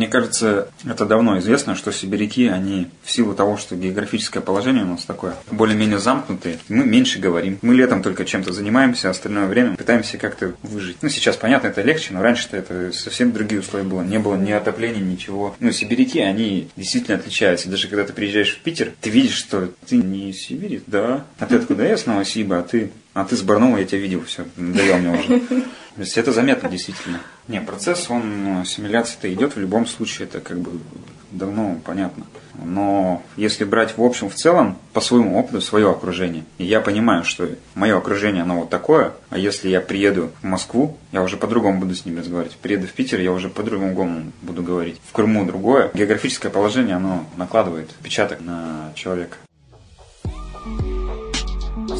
Мне 0.07 0.13
кажется, 0.13 0.69
это 0.85 1.05
давно 1.05 1.37
известно, 1.39 1.75
что 1.75 1.91
сибиряки, 1.91 2.47
они 2.47 2.87
в 3.03 3.11
силу 3.11 3.33
того, 3.33 3.57
что 3.57 3.75
географическое 3.75 4.41
положение 4.41 4.85
у 4.85 4.87
нас 4.87 5.03
такое, 5.03 5.35
более-менее 5.51 5.99
замкнутые, 5.99 6.59
мы 6.69 6.85
меньше 6.85 7.19
говорим. 7.19 7.59
Мы 7.61 7.75
летом 7.75 8.01
только 8.01 8.23
чем-то 8.23 8.53
занимаемся, 8.53 9.09
а 9.09 9.11
остальное 9.11 9.47
время 9.47 9.75
пытаемся 9.75 10.17
как-то 10.17 10.53
выжить. 10.63 10.95
Ну, 11.01 11.09
сейчас, 11.09 11.35
понятно, 11.35 11.67
это 11.67 11.81
легче, 11.81 12.13
но 12.13 12.21
раньше-то 12.21 12.55
это 12.55 12.93
совсем 12.93 13.33
другие 13.33 13.59
условия 13.59 13.83
было. 13.83 14.01
Не 14.01 14.17
было 14.17 14.35
ни 14.35 14.51
отопления, 14.51 15.01
ничего. 15.01 15.57
Ну, 15.59 15.73
сибиряки, 15.73 16.21
они 16.21 16.69
действительно 16.77 17.17
отличаются. 17.17 17.67
Даже 17.67 17.89
когда 17.89 18.05
ты 18.05 18.13
приезжаешь 18.13 18.55
в 18.55 18.59
Питер, 18.59 18.93
ты 19.01 19.09
видишь, 19.09 19.35
что 19.35 19.69
ты 19.89 19.97
не 19.97 20.29
из 20.29 20.39
Сибири, 20.39 20.81
да. 20.87 21.25
А 21.37 21.45
ты 21.47 21.55
откуда? 21.57 21.85
Я 21.85 21.97
с 21.97 22.05
Новосиба, 22.05 22.59
а 22.59 22.63
ты... 22.63 22.91
А 23.13 23.25
ты 23.25 23.35
с 23.35 23.41
Барнаула, 23.41 23.79
я 23.79 23.83
тебя 23.83 23.99
видел, 23.99 24.23
все, 24.23 24.45
надоел 24.55 24.99
мне 24.99 25.19
уже. 25.19 25.39
То 25.97 26.01
есть 26.01 26.17
это 26.19 26.31
заметно 26.31 26.69
действительно. 26.69 27.19
Не, 27.47 27.61
процесс, 27.61 28.09
он, 28.09 28.43
ну, 28.43 28.61
ассимиляция-то 28.61 29.33
идет 29.33 29.55
в 29.55 29.59
любом 29.59 29.87
случае, 29.87 30.27
это 30.27 30.39
как 30.41 30.59
бы 30.59 30.79
давно 31.31 31.77
понятно. 31.85 32.25
Но 32.63 33.23
если 33.35 33.63
брать 33.63 33.97
в 33.97 34.03
общем, 34.03 34.29
в 34.29 34.35
целом, 34.35 34.77
по 34.93 35.01
своему 35.01 35.37
опыту, 35.37 35.61
свое 35.61 35.89
окружение, 35.89 36.43
и 36.57 36.65
я 36.65 36.81
понимаю, 36.81 37.23
что 37.23 37.49
мое 37.75 37.97
окружение, 37.97 38.43
оно 38.43 38.61
вот 38.61 38.69
такое, 38.69 39.13
а 39.29 39.37
если 39.37 39.69
я 39.69 39.81
приеду 39.81 40.31
в 40.41 40.45
Москву, 40.45 40.97
я 41.11 41.21
уже 41.21 41.37
по-другому 41.37 41.79
буду 41.79 41.95
с 41.95 42.05
ним 42.05 42.17
разговаривать. 42.17 42.57
Приеду 42.57 42.87
в 42.87 42.93
Питер, 42.93 43.19
я 43.21 43.31
уже 43.31 43.49
по-другому 43.49 44.31
буду 44.41 44.63
говорить. 44.63 44.99
В 45.07 45.13
Крыму 45.13 45.45
другое. 45.45 45.91
Географическое 45.93 46.51
положение, 46.51 46.95
оно 46.95 47.25
накладывает 47.37 47.89
отпечаток 47.91 48.41
на 48.41 48.91
человека. 48.95 49.37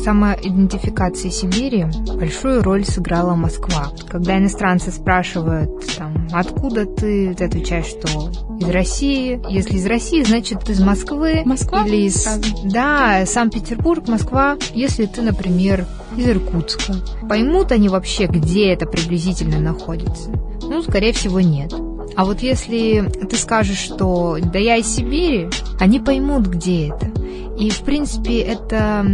Самоидентификации 0.08 1.28
Сибири 1.28 1.86
большую 2.15 2.63
роль 2.63 2.86
сыграла 2.86 3.36
Москва. 3.36 3.91
Когда 4.08 4.38
иностранцы 4.38 4.89
спрашивают, 4.89 5.70
там, 5.98 6.30
откуда 6.32 6.86
ты, 6.86 7.34
ты 7.34 7.43
отвечаешь, 7.43 7.88
что 7.88 8.32
из 8.58 8.70
России. 8.70 9.41
Если 9.50 9.76
из 9.76 9.86
России, 9.86 10.24
значит 10.24 10.70
из 10.70 10.80
Москвы. 10.80 11.41
Москва? 11.43 11.86
Или 11.86 12.06
из... 12.06 12.24
Сразу. 12.24 12.41
Да, 12.63 13.26
Санкт-Петербург, 13.26 14.08
Москва. 14.08 14.58
Если 14.74 15.08
ты, 15.08 15.22
например, 15.22 15.86
из 16.15 16.26
Иркутска. 16.26 16.93
Поймут 17.28 17.74
они 17.74 17.89
вообще, 17.89 18.28
где 18.28 18.72
это 18.72 18.86
приблизительно 18.86 19.60
находится? 19.60 20.30
Ну, 20.62 20.84
скорее 20.84 21.12
всего, 21.12 21.41
нет. 21.41 21.74
А 22.17 22.25
вот 22.25 22.41
если 22.41 23.08
ты 23.30 23.36
скажешь, 23.36 23.77
что 23.77 24.39
да 24.41 24.58
я 24.58 24.77
из 24.77 24.88
Сибири, 24.88 25.49
они 25.80 25.99
поймут, 25.99 26.47
где 26.47 26.88
это. 26.88 27.12
И, 27.60 27.69
в 27.69 27.82
принципе, 27.82 28.39
это 28.39 29.06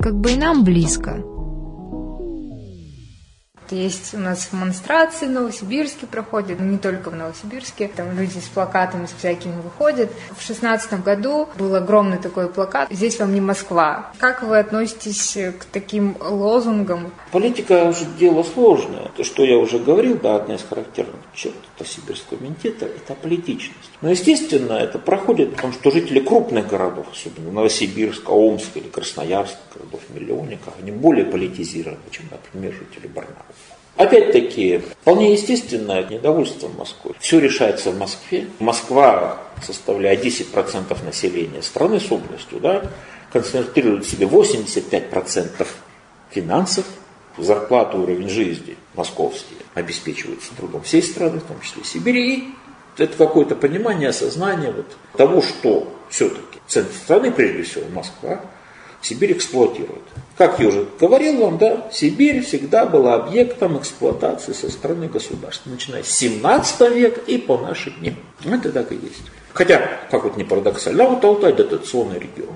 как 0.00 0.18
бы 0.18 0.32
и 0.32 0.36
нам 0.36 0.64
близко. 0.64 1.22
Есть 3.70 4.14
у 4.14 4.18
нас 4.18 4.48
монстрации 4.52 5.26
в 5.26 5.30
Новосибирске 5.30 6.06
проходят, 6.06 6.60
не 6.60 6.78
только 6.78 7.10
в 7.10 7.14
Новосибирске, 7.14 7.88
там 7.88 8.16
люди 8.18 8.38
с 8.38 8.48
плакатами 8.48 9.06
с 9.06 9.12
всякими 9.12 9.60
выходят. 9.60 10.10
В 10.36 10.42
шестнадцатом 10.42 11.02
году 11.02 11.48
был 11.58 11.74
огромный 11.74 12.18
такой 12.18 12.48
плакат 12.48 12.88
«Здесь 12.90 13.18
вам 13.18 13.34
не 13.34 13.40
Москва». 13.40 14.12
Как 14.18 14.42
вы 14.42 14.58
относитесь 14.58 15.36
к 15.58 15.64
таким 15.66 16.16
лозунгам? 16.20 17.12
Политика 17.32 17.84
уже 17.84 18.04
дело 18.18 18.42
сложное. 18.42 19.10
То, 19.16 19.24
что 19.24 19.44
я 19.44 19.56
уже 19.56 19.78
говорил, 19.78 20.18
да, 20.18 20.36
одна 20.36 20.54
из 20.54 20.62
характерных 20.62 21.16
черт 21.34 21.54
это 21.76 21.88
сибирского 21.88 22.42
ментита, 22.42 22.86
это 22.86 23.14
политичность. 23.14 23.90
Но, 24.00 24.10
естественно, 24.10 24.74
это 24.74 24.98
проходит, 24.98 25.54
потому 25.56 25.72
что 25.72 25.90
жители 25.90 26.20
крупных 26.20 26.68
городов, 26.68 27.06
особенно 27.12 27.50
Новосибирска, 27.52 28.30
Омска 28.30 28.78
или 28.78 28.88
Красноярска, 28.88 29.58
городов-миллионников, 29.74 30.74
они 30.80 30.92
более 30.92 31.24
политизированы, 31.24 31.98
чем, 32.10 32.26
например, 32.30 32.72
жители 32.72 33.08
Барнаула. 33.08 33.55
Опять-таки, 33.96 34.82
вполне 35.00 35.32
естественное 35.32 36.04
недовольство 36.04 36.68
Москвой. 36.68 37.14
Все 37.18 37.40
решается 37.40 37.90
в 37.90 37.98
Москве. 37.98 38.46
Москва, 38.58 39.38
составляя 39.62 40.16
10% 40.16 41.04
населения 41.04 41.62
страны 41.62 41.98
с 41.98 42.12
областью, 42.12 42.60
да, 42.60 42.90
концентрирует 43.32 44.04
в 44.04 44.10
себе 44.10 44.26
85% 44.26 45.66
финансов, 46.30 46.84
зарплату, 47.38 47.98
уровень 47.98 48.28
жизни 48.28 48.76
московские 48.94 49.60
обеспечиваются 49.74 50.54
трудом 50.54 50.82
всей 50.82 51.02
страны, 51.02 51.38
в 51.38 51.44
том 51.44 51.60
числе 51.60 51.84
Сибири. 51.84 52.34
И 52.34 52.54
это 52.98 53.16
какое-то 53.16 53.54
понимание, 53.54 54.08
осознание 54.08 54.72
вот 54.72 54.96
того, 55.16 55.42
что 55.42 55.92
все-таки 56.08 56.60
центр 56.66 56.94
страны, 56.94 57.30
прежде 57.30 57.62
всего 57.62 57.84
Москва, 57.94 58.40
Сибирь 59.02 59.32
эксплуатирует. 59.32 60.02
Как 60.36 60.60
я 60.60 60.68
уже 60.68 60.86
говорил 61.00 61.38
вам, 61.38 61.58
да, 61.58 61.88
Сибирь 61.92 62.42
всегда 62.42 62.84
была 62.86 63.14
объектом 63.14 63.78
эксплуатации 63.78 64.52
со 64.52 64.70
стороны 64.70 65.08
государства, 65.08 65.70
начиная 65.70 66.02
с 66.02 66.10
17 66.10 66.92
века 66.92 67.20
и 67.26 67.38
по 67.38 67.56
наши 67.56 67.90
дни. 67.90 68.14
Это 68.44 68.70
так 68.72 68.92
и 68.92 68.96
есть. 68.96 69.22
Хотя, 69.52 70.00
как 70.10 70.24
вот 70.24 70.36
не 70.36 70.44
парадоксально, 70.44 71.04
а 71.04 71.08
вот 71.08 71.24
Алтай 71.24 71.54
дотационный 71.54 72.18
регион. 72.18 72.54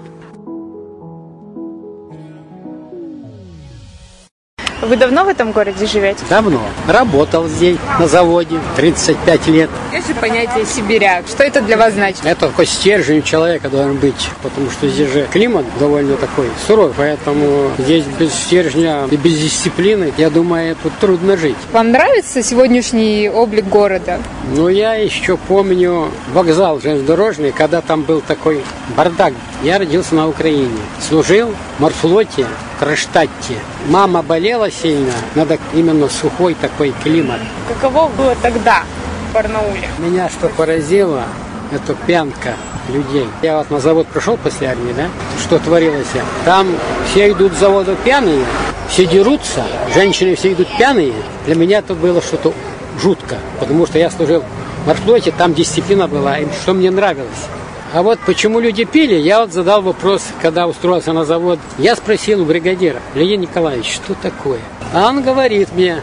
Вы 4.83 4.97
давно 4.97 5.25
в 5.25 5.29
этом 5.29 5.53
городе 5.53 5.87
живете? 5.87 6.25
Давно. 6.31 6.61
Работал 6.89 7.47
здесь, 7.49 7.77
на 7.99 8.09
заводе, 8.09 8.59
35 8.77 9.47
лет. 9.49 9.71
Есть 9.93 10.09
же 10.09 10.15
понятие 10.15 10.65
сибиряк. 10.65 11.27
Что 11.29 11.45
это 11.45 11.61
для 11.61 11.77
вас 11.77 11.93
значит? 11.93 12.25
Это 12.25 12.49
такой 12.49 12.65
стержень 12.65 13.23
человека 13.23 13.69
должен 13.69 13.97
быть, 13.97 14.31
потому 14.43 14.71
что 14.71 14.89
здесь 14.89 15.11
же 15.11 15.29
климат 15.31 15.67
довольно 15.79 16.17
такой 16.17 16.47
суровый, 16.67 16.95
поэтому 16.97 17.71
здесь 17.79 18.05
без 18.19 18.33
стержня 18.33 19.07
и 19.11 19.17
без 19.17 19.39
дисциплины, 19.39 20.15
я 20.17 20.31
думаю, 20.31 20.75
тут 20.83 20.93
трудно 20.99 21.37
жить. 21.37 21.57
Вам 21.73 21.91
нравится 21.91 22.43
сегодняшний 22.43 23.29
облик 23.29 23.67
города? 23.67 24.19
Но 24.57 24.71
я 24.71 24.95
еще 24.95 25.37
помню 25.37 26.11
вокзал 26.33 26.81
железнодорожный, 26.81 27.53
когда 27.53 27.83
там 27.83 28.03
был 28.03 28.23
такой 28.23 28.63
бардак. 28.97 29.35
Я 29.63 29.79
родился 29.79 30.15
на 30.15 30.27
Украине, 30.27 30.71
служил 31.07 31.55
в 31.77 31.83
морфлоте, 31.83 32.47
в 32.77 32.79
Кронштадте. 32.79 33.55
Мама 33.89 34.23
болела 34.23 34.70
сильно, 34.71 35.13
надо 35.35 35.59
именно 35.75 36.09
сухой 36.09 36.55
такой 36.55 36.95
климат. 37.03 37.41
Каково 37.69 38.09
было 38.17 38.35
тогда 38.43 38.85
в 39.31 39.35
Барнауле? 39.35 39.89
Меня 39.99 40.29
что 40.29 40.49
поразило, 40.49 41.25
это 41.73 41.95
пьянка 42.07 42.55
людей. 42.89 43.29
Я 43.43 43.59
вот 43.59 43.71
на 43.71 43.81
завод 43.81 44.07
пришел 44.09 44.37
после 44.37 44.69
армии, 44.69 44.93
да, 44.93 45.09
что 45.41 45.59
творилось. 45.59 46.07
Там 46.45 46.69
все 47.11 47.31
идут 47.31 47.53
с 47.53 47.59
завода 47.59 47.95
пьяные, 48.05 48.45
все 48.89 49.07
дерутся, 49.07 49.65
женщины 49.95 50.35
все 50.35 50.53
идут 50.53 50.69
пьяные. 50.77 51.13
Для 51.47 51.55
меня 51.55 51.79
это 51.79 51.95
было 51.95 52.21
что-то 52.21 52.53
жутко, 53.01 53.37
потому 53.59 53.87
что 53.87 53.99
я 53.99 54.11
служил 54.11 54.43
в 54.85 54.87
морфлоте, 54.87 55.33
там 55.37 55.55
дисциплина 55.55 56.09
была, 56.09 56.39
и 56.39 56.47
что 56.63 56.75
мне 56.75 56.91
нравилось. 56.91 57.49
А 57.93 58.03
вот 58.03 58.21
почему 58.25 58.61
люди 58.61 58.85
пили, 58.85 59.15
я 59.17 59.41
вот 59.41 59.53
задал 59.53 59.83
вопрос, 59.83 60.23
когда 60.41 60.69
устроился 60.69 61.13
на 61.13 61.25
завод. 61.25 61.59
Я 61.79 61.97
спросил 61.97 62.43
у 62.43 62.45
бригадира, 62.45 63.01
Леонид 63.15 63.41
Николаевич, 63.51 63.93
что 63.95 64.15
такое? 64.15 64.61
А 64.95 65.09
он 65.09 65.23
говорит 65.23 65.71
мне, 65.73 66.01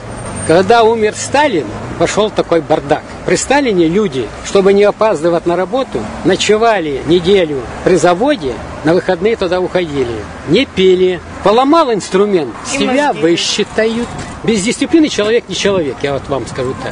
когда 0.47 0.83
умер 0.83 1.13
Сталин, 1.15 1.65
пошел 1.97 2.29
такой 2.29 2.59
бардак. 2.59 3.03
При 3.25 3.35
Сталине 3.35 3.87
люди, 3.87 4.27
чтобы 4.45 4.73
не 4.73 4.83
опаздывать 4.83 5.45
на 5.45 5.55
работу, 5.55 5.99
ночевали 6.25 7.01
неделю 7.07 7.61
при 7.85 7.95
заводе, 7.95 8.53
на 8.83 8.93
выходные 8.93 9.37
туда 9.37 9.61
уходили. 9.61 10.15
Не 10.49 10.65
пили. 10.65 11.21
Поломал 11.43 11.93
инструмент, 11.93 12.53
И 12.73 12.79
себя 12.79 13.07
мозги. 13.13 13.21
высчитают. 13.21 14.07
Без 14.43 14.61
дисциплины 14.61 15.07
человек 15.07 15.45
не 15.47 15.55
человек, 15.55 15.95
я 16.01 16.13
вот 16.13 16.27
вам 16.27 16.45
скажу 16.47 16.75
так. 16.83 16.91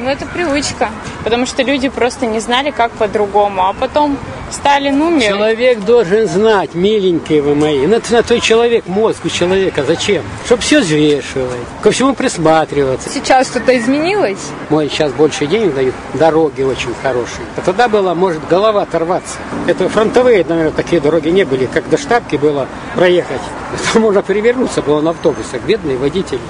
Ну, 0.00 0.08
это 0.08 0.26
привычка, 0.26 0.90
потому 1.24 1.46
что 1.46 1.62
люди 1.62 1.88
просто 1.88 2.26
не 2.26 2.40
знали, 2.40 2.70
как 2.70 2.92
по-другому. 2.92 3.66
А 3.66 3.72
потом 3.72 4.18
Сталин 4.50 5.00
умер. 5.00 5.28
Человек 5.28 5.80
должен 5.80 6.26
знать, 6.26 6.74
миленькие 6.74 7.42
вы 7.42 7.54
мои. 7.54 7.86
На, 7.86 8.00
на 8.10 8.22
той 8.22 8.40
человек, 8.40 8.86
мозг 8.86 9.24
у 9.24 9.28
человека 9.28 9.84
зачем? 9.84 10.22
Чтобы 10.46 10.62
все 10.62 10.80
взвешивать, 10.80 11.58
ко 11.82 11.90
всему 11.90 12.14
присматриваться. 12.14 13.08
Сейчас 13.10 13.48
что-то 13.48 13.76
изменилось? 13.76 14.50
Мой 14.70 14.88
сейчас 14.88 15.12
больше 15.12 15.46
денег 15.46 15.74
дают, 15.74 15.94
дороги 16.14 16.62
очень 16.62 16.94
хорошие. 17.02 17.44
А 17.56 17.60
тогда 17.60 17.88
было, 17.88 18.14
может, 18.14 18.46
голова 18.48 18.82
оторваться. 18.82 19.38
Это 19.66 19.88
фронтовые, 19.88 20.44
наверное, 20.48 20.72
такие 20.72 21.00
дороги 21.00 21.28
не 21.28 21.44
были, 21.44 21.66
как 21.66 21.88
до 21.88 21.98
штабки 21.98 22.36
было 22.36 22.66
проехать. 22.94 23.42
Там 23.92 24.02
можно 24.02 24.22
перевернуться 24.22 24.82
было 24.82 25.00
на 25.00 25.10
автобусах, 25.10 25.60
бедные 25.62 25.98
водители. 25.98 26.40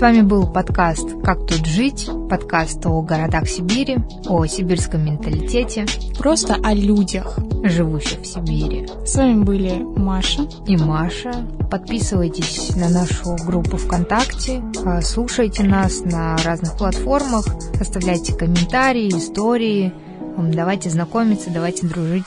С 0.00 0.02
вами 0.02 0.22
был 0.22 0.46
подкаст 0.46 1.06
«Как 1.22 1.46
тут 1.46 1.66
жить», 1.66 2.08
подкаст 2.30 2.86
о 2.86 3.02
городах 3.02 3.46
Сибири, 3.46 3.98
о 4.26 4.46
сибирском 4.46 5.04
менталитете, 5.04 5.84
Просто 6.16 6.54
о 6.54 6.72
людях. 6.72 7.38
живущих 7.62 8.20
в 8.20 8.26
Сибири. 8.26 8.88
С 9.04 9.16
вами 9.16 9.44
были 9.44 9.74
Маша. 9.74 10.48
И 10.66 10.78
Маша. 10.78 11.46
Подписывайтесь 11.70 12.74
на 12.76 12.88
нашу 12.88 13.36
группу 13.44 13.76
ВКонтакте, 13.76 14.62
а, 14.86 15.02
слушайте 15.02 15.64
нас 15.64 16.00
на 16.00 16.34
разных 16.38 16.78
платформах, 16.78 17.44
оставляйте 17.78 18.32
комментарии, 18.32 19.10
истории, 19.10 19.92
давайте 20.38 20.88
знакомиться, 20.88 21.50
давайте 21.50 21.86
дружить. 21.86 22.24